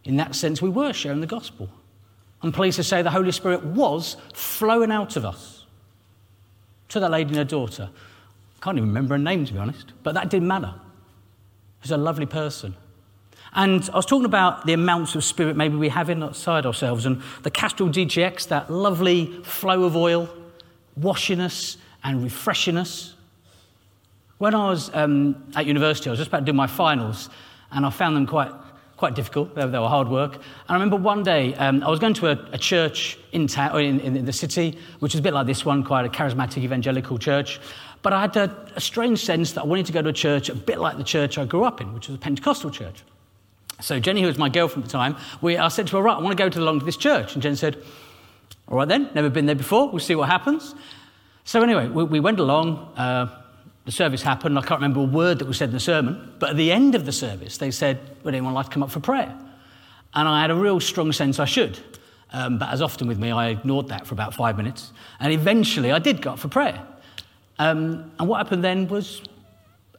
in 0.04 0.18
that 0.18 0.36
sense, 0.36 0.62
we 0.62 0.70
were 0.70 0.94
sharing 0.94 1.22
the 1.22 1.28
gospel. 1.28 1.70
I'm 2.42 2.52
pleased 2.52 2.78
to 2.78 2.84
say 2.84 3.02
the 3.02 3.12
Holy 3.12 3.32
Spirit 3.32 3.64
was 3.64 4.18
flowing 4.34 4.92
out 4.92 5.16
of 5.16 5.26
us 5.26 5.66
to 6.90 7.00
that 7.00 7.12
lady 7.12 7.30
and 7.30 7.38
her 7.38 7.44
daughter. 7.44 7.90
I 7.94 8.64
can't 8.64 8.78
even 8.78 8.90
remember 8.90 9.16
her 9.16 9.20
name, 9.20 9.46
to 9.46 9.54
be 9.54 9.60
honest, 9.60 9.94
but 10.04 10.14
that 10.16 10.30
didn't 10.30 10.48
matter. 10.48 10.74
She's 11.82 11.92
a 11.92 11.98
lovely 11.98 12.26
person. 12.26 12.76
And 13.54 13.90
I 13.92 13.98
was 13.98 14.06
talking 14.06 14.26
about 14.26 14.66
the 14.66 14.74
amounts 14.74 15.14
of 15.16 15.24
spirit 15.24 15.58
maybe 15.58 15.76
we 15.76 15.90
have 15.90 16.10
inside 16.10 16.66
ourselves, 16.66 17.06
and 17.06 17.22
the 17.44 17.52
Castrol 17.52 17.90
GTX, 17.90 18.48
that 18.48 18.70
lovely 18.70 19.28
flow 19.44 19.84
of 19.84 19.96
oil, 19.96 20.30
washing 20.96 21.40
us 21.40 21.78
and 22.04 22.24
refreshing 22.24 22.78
us. 22.78 23.16
When 24.42 24.56
I 24.56 24.70
was 24.72 24.90
um, 24.96 25.36
at 25.56 25.68
university, 25.68 26.10
I 26.10 26.14
was 26.14 26.18
just 26.18 26.30
about 26.30 26.40
to 26.40 26.46
do 26.46 26.54
my 26.54 26.66
finals, 26.66 27.30
and 27.72 27.86
I 27.86 27.92
found 27.92 28.16
them 28.16 28.26
quite, 28.26 28.52
quite 28.98 29.14
difficult. 29.14 29.54
They, 29.54 29.62
they 29.68 29.78
were 29.78 29.88
hard 29.88 30.08
work. 30.08 30.34
And 30.34 30.44
I 30.68 30.74
remember 30.74 30.96
one 30.96 31.22
day 31.22 31.54
um, 31.54 31.84
I 31.84 31.90
was 31.92 32.00
going 32.00 32.16
to 32.16 32.30
a, 32.30 32.50
a 32.52 32.58
church 32.58 33.20
in, 33.34 33.48
in, 33.56 34.18
in 34.18 34.26
the 34.26 34.34
city, 34.34 34.80
which 34.98 35.14
is 35.14 35.20
a 35.20 35.22
bit 35.22 35.36
like 35.36 35.46
this 35.46 35.64
one, 35.64 35.84
quite 35.84 36.08
a 36.08 36.10
charismatic 36.10 36.64
evangelical 36.64 37.20
church. 37.20 37.62
But 38.02 38.14
I 38.14 38.22
had 38.22 38.36
a, 38.36 38.72
a 38.76 38.82
strange 38.82 39.24
sense 39.24 39.52
that 39.52 39.62
I 39.62 39.66
wanted 39.66 39.86
to 39.86 39.94
go 39.94 40.02
to 40.02 40.10
a 40.10 40.14
church 40.14 40.50
a 40.50 40.56
bit 40.56 40.80
like 40.80 40.98
the 40.98 41.04
church 41.04 41.38
I 41.38 41.46
grew 41.46 41.64
up 41.64 41.80
in, 41.80 41.94
which 41.94 42.08
was 42.08 42.16
a 42.16 42.20
Pentecostal 42.20 42.72
church. 42.72 43.04
So 43.80 44.00
Jenny, 44.00 44.22
who 44.22 44.28
was 44.28 44.40
my 44.40 44.50
girlfriend 44.50 44.86
at 44.86 44.90
the 44.90 44.98
time, 44.98 45.18
we, 45.42 45.56
I 45.56 45.68
said 45.68 45.86
to 45.86 45.98
her, 45.98 46.02
right, 46.02 46.18
I 46.18 46.20
want 46.20 46.36
to 46.36 46.44
go 46.44 46.50
to 46.50 46.60
along 46.60 46.80
to 46.80 46.86
this 46.86 46.98
church. 46.98 47.36
And 47.36 47.44
Jen 47.44 47.56
said, 47.56 47.78
all 48.68 48.78
right 48.78 48.88
then, 48.88 49.08
never 49.14 49.30
been 49.30 49.46
there 49.46 49.54
before, 49.54 49.92
we'll 49.92 50.00
see 50.00 50.16
what 50.16 50.30
happens. 50.30 50.74
So 51.44 51.62
anyway, 51.62 51.90
we, 51.90 52.06
we 52.06 52.20
went 52.20 52.40
along, 52.40 52.92
uh, 52.98 53.38
the 53.86 53.92
service 53.92 54.22
happened, 54.22 54.58
I 54.58 54.62
can't 54.62 54.80
remember 54.80 55.02
a 55.02 55.04
word 55.04 55.40
that 55.40 55.48
was 55.48 55.58
said 55.58 55.70
in 55.70 55.74
the 55.74 55.80
sermon, 55.80 56.34
but 56.40 56.52
at 56.52 56.56
the 56.56 56.72
end 56.72 56.94
of 56.94 57.06
the 57.06 57.12
service, 57.12 57.58
they 57.58 57.72
said, 57.72 58.00
would 58.24 58.34
anyone 58.34 58.54
like 58.54 58.68
to 58.68 58.72
come 58.72 58.84
up 58.84 58.92
for 58.92 59.00
prayer? 59.00 59.36
And 60.14 60.28
I 60.28 60.42
had 60.42 60.52
a 60.52 60.56
real 60.56 60.80
strong 60.80 61.12
sense 61.12 61.40
I 61.40 61.46
should. 61.46 61.80
Um, 62.34 62.60
but 62.60 62.70
as 62.70 62.82
often 62.82 63.08
with 63.08 63.18
me, 63.18 63.32
I 63.32 63.50
ignored 63.50 63.88
that 63.90 64.06
for 64.06 64.14
about 64.14 64.34
five 64.34 64.56
minutes. 64.56 64.94
And 65.20 65.34
eventually 65.34 65.92
I 65.92 66.00
did 66.00 66.22
go 66.22 66.34
up 66.34 66.40
for 66.40 66.48
prayer. 66.48 66.86
Um, 67.60 68.12
and 68.20 68.28
what 68.28 68.38
happened 68.38 68.64
then 68.64 68.88
was 68.88 69.22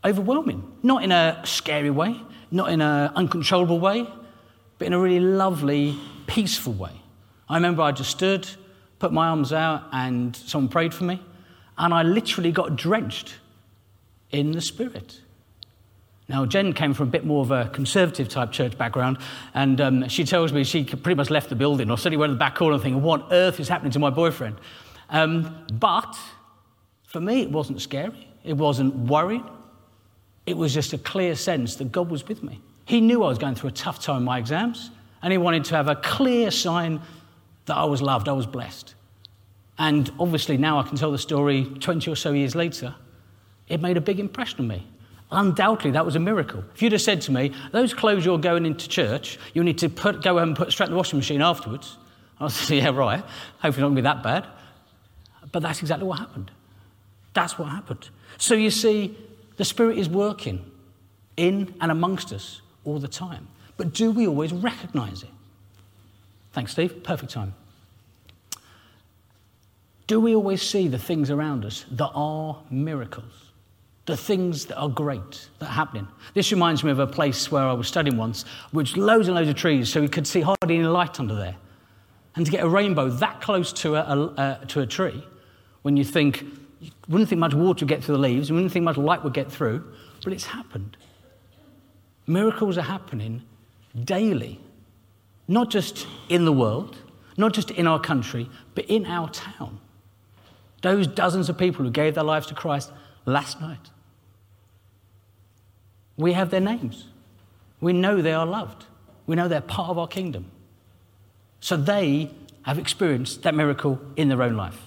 overwhelming. 0.04 0.70
Not 0.82 1.02
in 1.02 1.12
a 1.12 1.40
scary 1.44 1.90
way, 1.90 2.20
not 2.50 2.70
in 2.70 2.80
an 2.80 3.10
uncontrollable 3.14 3.80
way, 3.80 4.06
but 4.78 4.86
in 4.86 4.92
a 4.92 4.98
really 4.98 5.20
lovely, 5.20 5.98
peaceful 6.26 6.72
way. 6.72 6.92
I 7.48 7.56
remember 7.56 7.82
I 7.82 7.92
just 7.92 8.10
stood, 8.10 8.48
put 8.98 9.12
my 9.12 9.28
arms 9.28 9.52
out, 9.52 9.84
and 9.92 10.34
someone 10.34 10.68
prayed 10.68 10.94
for 10.94 11.04
me, 11.04 11.20
and 11.76 11.92
I 11.92 12.02
literally 12.02 12.52
got 12.52 12.76
drenched 12.76 13.34
in 14.32 14.52
the 14.52 14.60
Spirit. 14.60 15.20
Now, 16.28 16.46
Jen 16.46 16.72
came 16.72 16.94
from 16.94 17.08
a 17.08 17.10
bit 17.10 17.26
more 17.26 17.42
of 17.42 17.50
a 17.50 17.68
conservative 17.68 18.28
type 18.28 18.52
church 18.52 18.78
background, 18.78 19.18
and 19.54 19.80
um, 19.80 20.08
she 20.08 20.24
tells 20.24 20.52
me 20.52 20.64
she 20.64 20.84
pretty 20.84 21.16
much 21.16 21.30
left 21.30 21.50
the 21.50 21.56
building 21.56 21.90
or 21.90 21.98
suddenly 21.98 22.16
went 22.16 22.30
to 22.30 22.34
the 22.34 22.38
back 22.38 22.54
corner 22.54 22.78
thinking, 22.78 23.02
what 23.02 23.28
earth 23.30 23.60
is 23.60 23.68
happening 23.68 23.92
to 23.92 23.98
my 23.98 24.10
boyfriend? 24.10 24.56
Um, 25.10 25.66
but 25.74 26.16
for 27.04 27.20
me, 27.20 27.42
it 27.42 27.50
wasn't 27.50 27.80
scary, 27.82 28.28
it 28.44 28.54
wasn't 28.54 28.94
worried. 28.94 29.44
It 30.46 30.56
was 30.56 30.74
just 30.74 30.92
a 30.92 30.98
clear 30.98 31.36
sense 31.36 31.76
that 31.76 31.92
God 31.92 32.10
was 32.10 32.26
with 32.26 32.42
me. 32.42 32.60
He 32.84 33.00
knew 33.00 33.22
I 33.22 33.28
was 33.28 33.38
going 33.38 33.54
through 33.54 33.68
a 33.68 33.72
tough 33.72 34.00
time 34.00 34.18
in 34.18 34.24
my 34.24 34.38
exams, 34.38 34.90
and 35.22 35.32
He 35.32 35.38
wanted 35.38 35.64
to 35.66 35.76
have 35.76 35.88
a 35.88 35.96
clear 35.96 36.50
sign 36.50 37.00
that 37.66 37.76
I 37.76 37.84
was 37.84 38.00
loved, 38.00 38.28
I 38.28 38.32
was 38.32 38.46
blessed. 38.46 38.94
And 39.78 40.10
obviously, 40.18 40.56
now 40.56 40.78
I 40.78 40.82
can 40.82 40.96
tell 40.96 41.12
the 41.12 41.18
story 41.18 41.64
20 41.64 42.10
or 42.10 42.16
so 42.16 42.32
years 42.32 42.54
later. 42.54 42.94
It 43.72 43.80
made 43.80 43.96
a 43.96 44.02
big 44.02 44.20
impression 44.20 44.60
on 44.60 44.68
me. 44.68 44.86
Undoubtedly, 45.30 45.92
that 45.92 46.04
was 46.04 46.14
a 46.14 46.20
miracle. 46.20 46.62
If 46.74 46.82
you'd 46.82 46.92
have 46.92 47.00
said 47.00 47.22
to 47.22 47.32
me, 47.32 47.54
those 47.70 47.94
clothes 47.94 48.22
you're 48.22 48.36
going 48.36 48.66
into 48.66 48.86
church, 48.86 49.38
you 49.54 49.64
need 49.64 49.78
to 49.78 49.88
put, 49.88 50.22
go 50.22 50.38
home 50.38 50.48
and 50.48 50.56
put 50.56 50.70
straight 50.70 50.88
in 50.88 50.92
the 50.92 50.96
washing 50.98 51.18
machine 51.18 51.40
afterwards, 51.40 51.96
I 52.38 52.44
was 52.44 52.54
say, 52.68 52.76
yeah, 52.76 52.90
right. 52.90 53.24
Hopefully, 53.60 53.80
not 53.80 53.88
going 53.88 53.96
to 53.96 54.02
be 54.02 54.02
that 54.02 54.22
bad. 54.22 54.46
But 55.50 55.62
that's 55.62 55.80
exactly 55.80 56.06
what 56.06 56.18
happened. 56.18 56.50
That's 57.32 57.58
what 57.58 57.70
happened. 57.70 58.10
So 58.36 58.52
you 58.52 58.70
see, 58.70 59.16
the 59.56 59.64
Spirit 59.64 59.96
is 59.96 60.06
working 60.06 60.70
in 61.38 61.74
and 61.80 61.90
amongst 61.90 62.30
us 62.30 62.60
all 62.84 62.98
the 62.98 63.08
time. 63.08 63.48
But 63.78 63.94
do 63.94 64.10
we 64.10 64.26
always 64.26 64.52
recognize 64.52 65.22
it? 65.22 65.30
Thanks, 66.52 66.72
Steve. 66.72 67.02
Perfect 67.02 67.32
time. 67.32 67.54
Do 70.06 70.20
we 70.20 70.34
always 70.34 70.60
see 70.60 70.88
the 70.88 70.98
things 70.98 71.30
around 71.30 71.64
us 71.64 71.86
that 71.92 72.10
are 72.14 72.62
miracles? 72.68 73.51
The 74.06 74.16
things 74.16 74.66
that 74.66 74.76
are 74.76 74.88
great 74.88 75.48
that 75.58 75.66
are 75.66 75.72
happening. 75.72 76.08
This 76.34 76.50
reminds 76.50 76.82
me 76.82 76.90
of 76.90 76.98
a 76.98 77.06
place 77.06 77.52
where 77.52 77.62
I 77.62 77.72
was 77.72 77.86
studying 77.86 78.16
once, 78.16 78.44
which 78.72 78.96
loads 78.96 79.28
and 79.28 79.36
loads 79.36 79.48
of 79.48 79.54
trees, 79.54 79.88
so 79.92 80.00
we 80.00 80.08
could 80.08 80.26
see 80.26 80.40
hardly 80.40 80.76
any 80.76 80.84
light 80.84 81.20
under 81.20 81.36
there. 81.36 81.56
And 82.34 82.44
to 82.44 82.50
get 82.50 82.64
a 82.64 82.68
rainbow 82.68 83.08
that 83.10 83.40
close 83.40 83.72
to 83.74 83.94
a, 83.94 84.00
a, 84.00 84.60
a 84.62 84.66
to 84.66 84.80
a 84.80 84.86
tree, 84.86 85.22
when 85.82 85.96
you 85.96 86.04
think 86.04 86.44
you 86.80 86.90
wouldn't 87.08 87.28
think 87.28 87.38
much 87.38 87.54
water 87.54 87.84
would 87.84 87.88
get 87.88 88.02
through 88.02 88.16
the 88.16 88.20
leaves, 88.20 88.48
you 88.48 88.54
wouldn't 88.54 88.72
think 88.72 88.84
much 88.84 88.96
light 88.96 89.22
would 89.22 89.34
get 89.34 89.52
through, 89.52 89.84
but 90.24 90.32
it's 90.32 90.46
happened. 90.46 90.96
Miracles 92.26 92.76
are 92.78 92.82
happening 92.82 93.42
daily, 94.04 94.58
not 95.46 95.70
just 95.70 96.08
in 96.28 96.44
the 96.44 96.52
world, 96.52 96.96
not 97.36 97.52
just 97.52 97.70
in 97.70 97.86
our 97.86 98.00
country, 98.00 98.48
but 98.74 98.84
in 98.86 99.06
our 99.06 99.28
town. 99.30 99.78
Those 100.82 101.06
dozens 101.06 101.48
of 101.48 101.56
people 101.56 101.84
who 101.84 101.90
gave 101.90 102.16
their 102.16 102.24
lives 102.24 102.48
to 102.48 102.54
Christ 102.54 102.90
last 103.26 103.60
night. 103.60 103.90
We 106.22 106.32
have 106.34 106.50
their 106.50 106.60
names. 106.60 107.08
We 107.80 107.92
know 107.92 108.22
they 108.22 108.32
are 108.32 108.46
loved. 108.46 108.86
We 109.26 109.34
know 109.34 109.48
they're 109.48 109.60
part 109.60 109.90
of 109.90 109.98
our 109.98 110.06
kingdom. 110.06 110.50
So 111.60 111.76
they 111.76 112.30
have 112.62 112.78
experienced 112.78 113.42
that 113.42 113.54
miracle 113.54 114.00
in 114.16 114.28
their 114.28 114.42
own 114.42 114.56
life. 114.56 114.80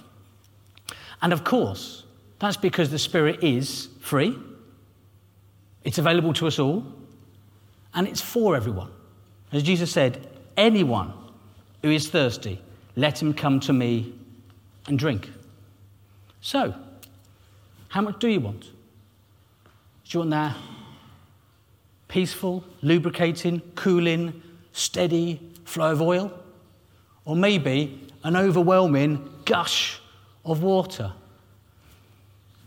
And 1.22 1.34
of 1.34 1.44
course, 1.44 2.04
that's 2.40 2.58
because 2.58 2.90
the 2.90 3.00
Spirit 3.00 3.44
is 3.44 3.90
free, 4.00 4.38
it's 5.84 5.98
available 5.98 6.34
to 6.34 6.48
us 6.48 6.58
all, 6.58 6.86
and 7.94 8.08
it's 8.08 8.22
for 8.22 8.56
everyone. 8.56 8.92
As 9.52 9.62
Jesus 9.62 9.92
said, 9.92 10.28
anyone 10.58 11.14
who 11.82 11.92
is 11.92 12.10
thirsty, 12.10 12.62
let 12.96 13.22
him 13.22 13.34
come 13.34 13.60
to 13.62 13.74
me 13.74 14.14
and 14.88 14.98
drink. 14.98 15.30
So, 16.42 16.74
how 17.90 18.02
much 18.02 18.20
do 18.20 18.28
you 18.28 18.40
want? 18.40 18.62
Do 18.62 18.70
you 20.10 20.20
want 20.20 20.32
that 20.32 20.56
peaceful, 22.08 22.64
lubricating, 22.82 23.62
cooling, 23.76 24.42
steady 24.74 25.40
flow 25.66 25.92
of 25.92 26.02
oil? 26.02 26.32
Or 27.26 27.36
maybe 27.36 28.08
an 28.24 28.36
overwhelming 28.36 29.30
gush 29.46 30.00
of 30.44 30.62
water? 30.62 31.14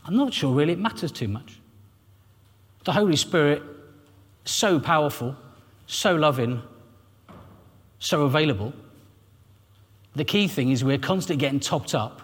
I'm 0.04 0.16
not 0.16 0.32
sure 0.32 0.54
really 0.54 0.72
it 0.72 0.78
matters 0.78 1.12
too 1.12 1.28
much. 1.28 1.60
The 2.84 2.92
Holy 2.92 3.16
Spirit, 3.16 3.62
so 4.44 4.80
powerful, 4.80 5.36
so 5.86 6.14
loving, 6.14 6.62
so 7.98 8.22
available. 8.22 8.72
The 10.16 10.24
key 10.24 10.48
thing 10.48 10.70
is 10.70 10.82
we're 10.82 10.98
constantly 10.98 11.40
getting 11.40 11.60
topped 11.60 11.94
up, 11.94 12.22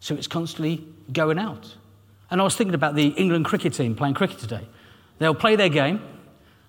so 0.00 0.14
it's 0.14 0.26
constantly 0.26 0.86
going 1.12 1.38
out. 1.38 1.74
And 2.30 2.40
I 2.40 2.44
was 2.44 2.56
thinking 2.56 2.74
about 2.74 2.94
the 2.94 3.08
England 3.08 3.46
cricket 3.46 3.72
team 3.72 3.94
playing 3.94 4.14
cricket 4.14 4.38
today. 4.38 4.66
They'll 5.18 5.34
play 5.34 5.56
their 5.56 5.68
game, 5.68 6.00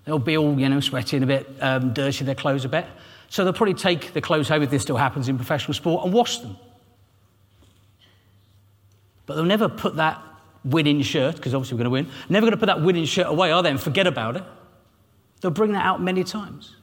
they'll 0.08 0.18
be 0.18 0.36
all, 0.36 0.58
you 0.58 0.68
know, 0.68 0.80
sweaty 0.80 1.16
and 1.16 1.24
a 1.24 1.26
bit 1.26 1.48
um, 1.60 1.92
dirty, 1.92 2.24
their 2.24 2.34
clothes 2.34 2.64
a 2.64 2.68
bit. 2.68 2.86
So 3.28 3.44
they'll 3.44 3.52
probably 3.52 3.74
take 3.74 4.14
the 4.14 4.20
clothes 4.20 4.48
home, 4.48 4.62
if 4.62 4.70
this 4.70 4.82
still 4.82 4.96
happens 4.96 5.28
in 5.28 5.36
professional 5.36 5.74
sport, 5.74 6.04
and 6.04 6.14
wash 6.14 6.38
them. 6.38 6.56
But 9.26 9.34
they'll 9.34 9.44
never 9.44 9.68
put 9.68 9.96
that 9.96 10.22
winning 10.64 11.02
shirt, 11.02 11.36
because 11.36 11.54
obviously 11.54 11.76
we're 11.76 11.84
going 11.84 12.04
to 12.04 12.10
win, 12.10 12.20
never 12.30 12.44
going 12.44 12.52
to 12.52 12.58
put 12.58 12.66
that 12.66 12.82
winning 12.82 13.04
shirt 13.04 13.26
away, 13.26 13.52
are 13.52 13.62
they, 13.62 13.70
and 13.70 13.80
forget 13.80 14.06
about 14.06 14.36
it. 14.36 14.44
They'll 15.40 15.50
bring 15.50 15.72
that 15.72 15.84
out 15.84 16.02
many 16.02 16.24
times. 16.24 16.74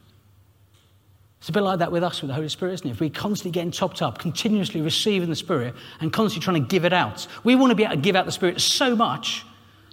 It's 1.40 1.48
a 1.48 1.52
bit 1.52 1.62
like 1.62 1.80
that 1.80 1.92
with 1.92 2.02
us, 2.02 2.22
with 2.22 2.28
the 2.28 2.34
Holy 2.34 2.48
Spirit, 2.48 2.74
isn't 2.74 2.86
it? 2.86 2.90
If 2.92 3.00
we're 3.00 3.10
constantly 3.10 3.50
getting 3.50 3.70
topped 3.70 4.00
up, 4.00 4.18
continuously 4.18 4.80
receiving 4.80 5.28
the 5.28 5.36
Spirit, 5.36 5.74
and 6.00 6.12
constantly 6.12 6.44
trying 6.44 6.62
to 6.62 6.68
give 6.68 6.84
it 6.84 6.92
out, 6.92 7.26
we 7.44 7.54
want 7.56 7.70
to 7.70 7.74
be 7.74 7.84
able 7.84 7.96
to 7.96 8.00
give 8.00 8.16
out 8.16 8.24
the 8.24 8.32
Spirit 8.32 8.60
so 8.60 8.96
much 8.96 9.44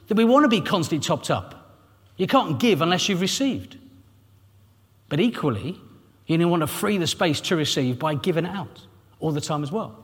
that 0.07 0.15
we 0.15 0.23
want 0.23 0.43
to 0.43 0.49
be 0.49 0.61
constantly 0.61 1.05
topped 1.05 1.29
up. 1.29 1.62
You 2.17 2.27
can't 2.27 2.59
give 2.59 2.81
unless 2.81 3.09
you've 3.09 3.21
received. 3.21 3.77
But 5.09 5.19
equally, 5.19 5.79
you 6.27 6.47
want 6.47 6.61
to 6.61 6.67
free 6.67 6.97
the 6.97 7.07
space 7.07 7.41
to 7.41 7.55
receive 7.55 7.99
by 7.99 8.15
giving 8.15 8.45
out 8.45 8.85
all 9.19 9.31
the 9.31 9.41
time 9.41 9.63
as 9.63 9.71
well. 9.71 10.03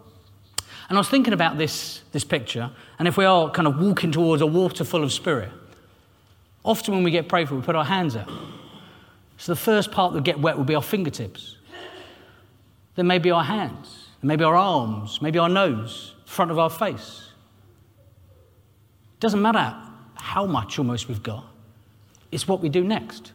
And 0.87 0.97
I 0.97 0.99
was 0.99 1.09
thinking 1.09 1.33
about 1.33 1.57
this, 1.57 2.01
this 2.11 2.23
picture, 2.23 2.71
and 2.97 3.07
if 3.07 3.15
we 3.15 3.25
are 3.25 3.51
kind 3.51 3.67
of 3.67 3.79
walking 3.79 4.11
towards 4.11 4.41
a 4.41 4.47
water 4.47 4.83
full 4.83 5.03
of 5.03 5.13
spirit, 5.13 5.51
often 6.65 6.95
when 6.95 7.03
we 7.03 7.11
get 7.11 7.27
prayed 7.27 7.47
for, 7.47 7.55
we 7.55 7.61
put 7.61 7.75
our 7.75 7.85
hands 7.85 8.15
out. 8.15 8.29
So 9.37 9.51
the 9.51 9.59
first 9.59 9.91
part 9.91 10.13
that 10.13 10.23
get 10.23 10.39
wet 10.39 10.57
will 10.57 10.65
be 10.65 10.75
our 10.75 10.81
fingertips. 10.81 11.57
Then 12.95 13.07
maybe 13.07 13.31
our 13.31 13.43
hands, 13.43 14.07
maybe 14.21 14.43
our 14.43 14.55
arms, 14.55 15.21
maybe 15.21 15.39
our 15.39 15.47
nose, 15.47 16.15
front 16.25 16.51
of 16.51 16.59
our 16.59 16.69
face. 16.69 17.29
It 19.13 19.19
doesn't 19.19 19.41
matter 19.41 19.75
how 20.15 20.45
much 20.45 20.79
almost 20.79 21.07
we've 21.07 21.23
got, 21.23 21.45
it's 22.31 22.47
what 22.47 22.61
we 22.61 22.69
do 22.69 22.83
next. 22.83 23.31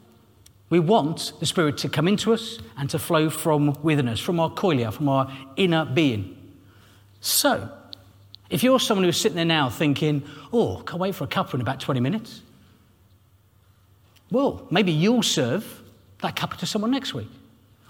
We 0.70 0.80
want 0.80 1.32
the 1.40 1.46
Spirit 1.46 1.78
to 1.78 1.88
come 1.88 2.08
into 2.08 2.32
us 2.32 2.58
and 2.76 2.88
to 2.90 2.98
flow 2.98 3.30
from 3.30 3.76
within 3.82 4.08
us, 4.08 4.18
from 4.18 4.40
our 4.40 4.50
koilia, 4.50 4.92
from 4.92 5.08
our 5.08 5.30
inner 5.56 5.84
being. 5.84 6.36
So, 7.20 7.70
if 8.50 8.62
you're 8.62 8.80
someone 8.80 9.04
who's 9.04 9.20
sitting 9.20 9.36
there 9.36 9.44
now 9.44 9.68
thinking, 9.70 10.22
oh, 10.52 10.82
can't 10.86 11.00
wait 11.00 11.14
for 11.14 11.24
a 11.24 11.26
cuppa 11.26 11.54
in 11.54 11.60
about 11.60 11.80
20 11.80 12.00
minutes, 12.00 12.40
well, 14.30 14.66
maybe 14.70 14.92
you'll 14.92 15.22
serve 15.22 15.82
that 16.22 16.34
cuppa 16.34 16.56
to 16.58 16.66
someone 16.66 16.90
next 16.90 17.14
week. 17.14 17.28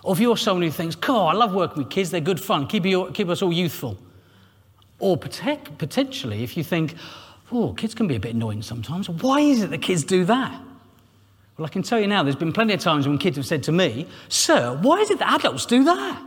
Or 0.02 0.12
if 0.12 0.20
you're 0.20 0.36
someone 0.36 0.62
who 0.62 0.70
thinks, 0.70 0.94
God, 0.94 1.34
I 1.34 1.38
love 1.38 1.54
working 1.54 1.78
with 1.78 1.90
kids, 1.90 2.10
they're 2.10 2.20
good 2.20 2.40
fun, 2.40 2.66
keep, 2.66 2.84
keep 3.14 3.28
us 3.28 3.40
all 3.40 3.52
youthful. 3.52 3.96
Or 4.98 5.16
potentially, 5.16 6.42
if 6.42 6.56
you 6.56 6.62
think, 6.62 6.94
oh, 7.50 7.72
kids 7.72 7.94
can 7.94 8.06
be 8.06 8.16
a 8.16 8.20
bit 8.20 8.34
annoying 8.34 8.62
sometimes, 8.62 9.08
why 9.08 9.40
is 9.40 9.62
it 9.62 9.70
that 9.70 9.80
kids 9.80 10.04
do 10.04 10.24
that? 10.26 10.60
Well, 11.56 11.66
I 11.66 11.68
can 11.68 11.82
tell 11.82 12.00
you 12.00 12.06
now, 12.06 12.22
there's 12.22 12.34
been 12.34 12.52
plenty 12.52 12.74
of 12.74 12.80
times 12.80 13.06
when 13.06 13.16
kids 13.18 13.36
have 13.36 13.46
said 13.46 13.62
to 13.64 13.72
me, 13.72 14.08
Sir, 14.28 14.76
why 14.82 15.00
is 15.00 15.10
it 15.10 15.20
that 15.20 15.34
adults 15.34 15.66
do 15.66 15.84
that? 15.84 16.22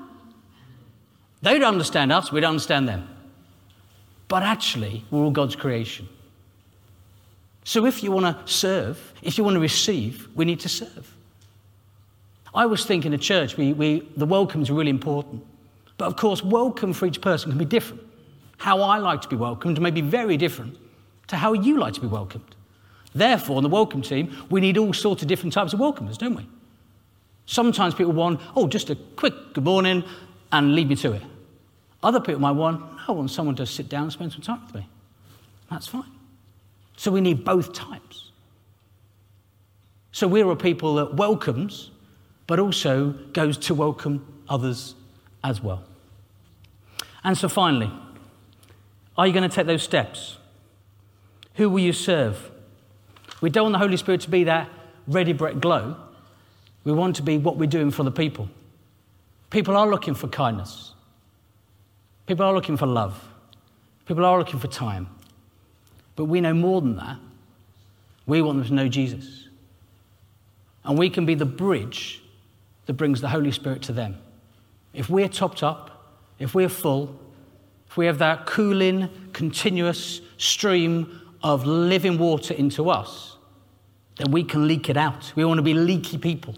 They 1.41 1.59
don't 1.59 1.73
understand 1.73 2.11
us, 2.11 2.31
we 2.31 2.39
don't 2.39 2.51
understand 2.51 2.87
them. 2.87 3.07
But 4.27 4.43
actually, 4.43 5.05
we're 5.11 5.23
all 5.23 5.31
God's 5.31 5.55
creation. 5.55 6.07
So 7.63 7.85
if 7.85 8.01
you 8.01 8.11
want 8.11 8.25
to 8.25 8.51
serve, 8.51 9.13
if 9.21 9.37
you 9.37 9.43
want 9.43 9.55
to 9.55 9.59
receive, 9.59 10.29
we 10.35 10.45
need 10.45 10.61
to 10.61 10.69
serve. 10.69 11.13
I 12.53 12.65
was 12.65 12.85
thinking 12.85 13.13
at 13.13 13.21
church, 13.21 13.57
we, 13.57 13.73
we, 13.73 14.07
the 14.15 14.25
welcome 14.25 14.61
is 14.61 14.71
really 14.71 14.89
important. 14.89 15.45
But 15.97 16.05
of 16.05 16.15
course, 16.15 16.43
welcome 16.43 16.93
for 16.93 17.05
each 17.05 17.19
person 17.19 17.51
can 17.51 17.57
be 17.57 17.65
different. 17.65 18.01
How 18.57 18.81
I 18.81 18.97
like 18.97 19.21
to 19.23 19.27
be 19.27 19.35
welcomed 19.35 19.81
may 19.81 19.91
be 19.91 20.01
very 20.01 20.37
different 20.37 20.77
to 21.27 21.35
how 21.35 21.53
you 21.53 21.77
like 21.77 21.93
to 21.95 22.01
be 22.01 22.07
welcomed. 22.07 22.55
Therefore, 23.17 23.57
on 23.57 23.63
the 23.63 23.69
welcome 23.69 24.03
team, 24.03 24.35
we 24.51 24.61
need 24.61 24.77
all 24.77 24.93
sorts 24.93 25.23
of 25.23 25.27
different 25.27 25.51
types 25.51 25.73
of 25.73 25.79
welcomers, 25.79 26.17
don't 26.17 26.35
we? 26.35 26.47
Sometimes 27.47 27.95
people 27.95 28.13
want, 28.13 28.39
oh, 28.55 28.67
just 28.67 28.91
a 28.91 28.95
quick 28.95 29.33
good 29.53 29.63
morning, 29.63 30.03
and 30.51 30.75
leave 30.75 30.87
me 30.87 30.95
to 30.97 31.13
it. 31.13 31.23
Other 32.03 32.19
people 32.19 32.41
might 32.41 32.51
want, 32.51 32.83
I 33.07 33.11
want 33.11 33.31
someone 33.31 33.55
to 33.55 33.65
sit 33.65 33.89
down 33.89 34.03
and 34.03 34.11
spend 34.11 34.33
some 34.33 34.41
time 34.41 34.61
with 34.65 34.75
me. 34.75 34.87
That's 35.71 35.87
fine. 35.87 36.11
So 36.95 37.09
we 37.09 37.21
need 37.21 37.43
both 37.43 37.73
types. 37.73 38.31
So 40.11 40.27
we're 40.27 40.49
a 40.51 40.55
people 40.55 40.95
that 40.95 41.15
welcomes, 41.15 41.89
but 42.45 42.59
also 42.59 43.11
goes 43.33 43.57
to 43.57 43.73
welcome 43.73 44.25
others 44.47 44.93
as 45.43 45.61
well. 45.61 45.83
And 47.23 47.35
so 47.35 47.49
finally, 47.49 47.91
are 49.17 49.25
you 49.25 49.33
going 49.33 49.49
to 49.49 49.53
take 49.55 49.65
those 49.65 49.83
steps? 49.83 50.37
Who 51.55 51.69
will 51.69 51.79
you 51.79 51.93
serve? 51.93 52.51
We 53.41 53.49
don't 53.49 53.65
want 53.65 53.73
the 53.73 53.79
Holy 53.79 53.97
Spirit 53.97 54.21
to 54.21 54.29
be 54.29 54.45
that 54.45 54.69
ready 55.07 55.33
Brek 55.33 55.59
glow. 55.59 55.95
We 56.83 56.91
want 56.91 57.15
to 57.17 57.21
be 57.21 57.37
what 57.37 57.57
we're 57.57 57.67
doing 57.67 57.91
for 57.91 58.03
the 58.03 58.11
people. 58.11 58.49
People 59.49 59.77
are 59.77 59.87
looking 59.87 60.15
for 60.15 60.27
kindness. 60.27 60.93
People 62.25 62.45
are 62.45 62.53
looking 62.53 62.77
for 62.77 62.85
love. 62.85 63.27
People 64.05 64.25
are 64.25 64.37
looking 64.37 64.59
for 64.59 64.67
time. 64.67 65.07
But 66.15 66.25
we 66.25 66.41
know 66.41 66.53
more 66.53 66.81
than 66.81 66.95
that. 66.97 67.17
We 68.25 68.41
want 68.41 68.59
them 68.59 68.67
to 68.67 68.73
know 68.73 68.87
Jesus. 68.87 69.47
And 70.83 70.97
we 70.97 71.09
can 71.09 71.25
be 71.25 71.35
the 71.35 71.45
bridge 71.45 72.21
that 72.85 72.93
brings 72.93 73.21
the 73.21 73.29
Holy 73.29 73.51
Spirit 73.51 73.81
to 73.83 73.93
them. 73.93 74.17
If 74.93 75.09
we're 75.09 75.29
topped 75.29 75.63
up, 75.63 76.15
if 76.39 76.55
we're 76.55 76.69
full, 76.69 77.17
if 77.89 77.97
we 77.97 78.05
have 78.05 78.17
that 78.19 78.45
cooling, 78.45 79.09
continuous 79.33 80.21
stream 80.37 81.21
of 81.43 81.65
living 81.65 82.17
water 82.17 82.53
into 82.53 82.89
us, 82.89 83.37
then 84.17 84.31
we 84.31 84.43
can 84.43 84.67
leak 84.67 84.89
it 84.89 84.97
out. 84.97 85.31
We 85.35 85.45
want 85.45 85.57
to 85.59 85.63
be 85.63 85.73
leaky 85.73 86.17
people 86.17 86.55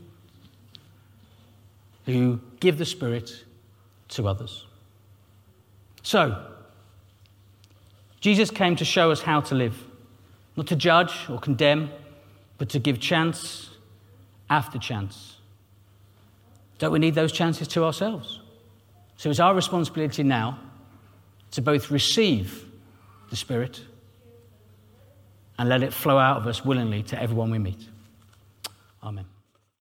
who 2.05 2.39
give 2.59 2.77
the 2.77 2.85
Spirit 2.85 3.45
to 4.09 4.27
others. 4.27 4.65
So, 6.01 6.45
Jesus 8.21 8.51
came 8.51 8.75
to 8.77 8.85
show 8.85 9.11
us 9.11 9.21
how 9.21 9.41
to 9.41 9.55
live, 9.55 9.83
not 10.55 10.67
to 10.67 10.75
judge 10.75 11.29
or 11.29 11.39
condemn, 11.39 11.89
but 12.57 12.69
to 12.69 12.79
give 12.79 12.99
chance 12.99 13.69
after 14.49 14.77
chance. 14.79 15.37
Don't 16.79 16.91
we 16.91 16.99
need 16.99 17.15
those 17.15 17.31
chances 17.31 17.67
to 17.69 17.83
ourselves? 17.83 18.39
So 19.17 19.29
it's 19.29 19.39
our 19.39 19.53
responsibility 19.53 20.23
now 20.23 20.59
to 21.51 21.61
both 21.61 21.91
receive 21.91 22.65
the 23.29 23.35
Spirit 23.35 23.81
and 25.59 25.67
let 25.67 25.83
it 25.83 25.93
flow 25.93 26.17
out 26.17 26.37
of 26.37 26.47
us 26.47 26.63
willingly 26.63 27.03
to 27.03 27.21
everyone 27.21 27.51
we 27.51 27.59
meet. 27.59 27.87
Amen. 29.03 29.25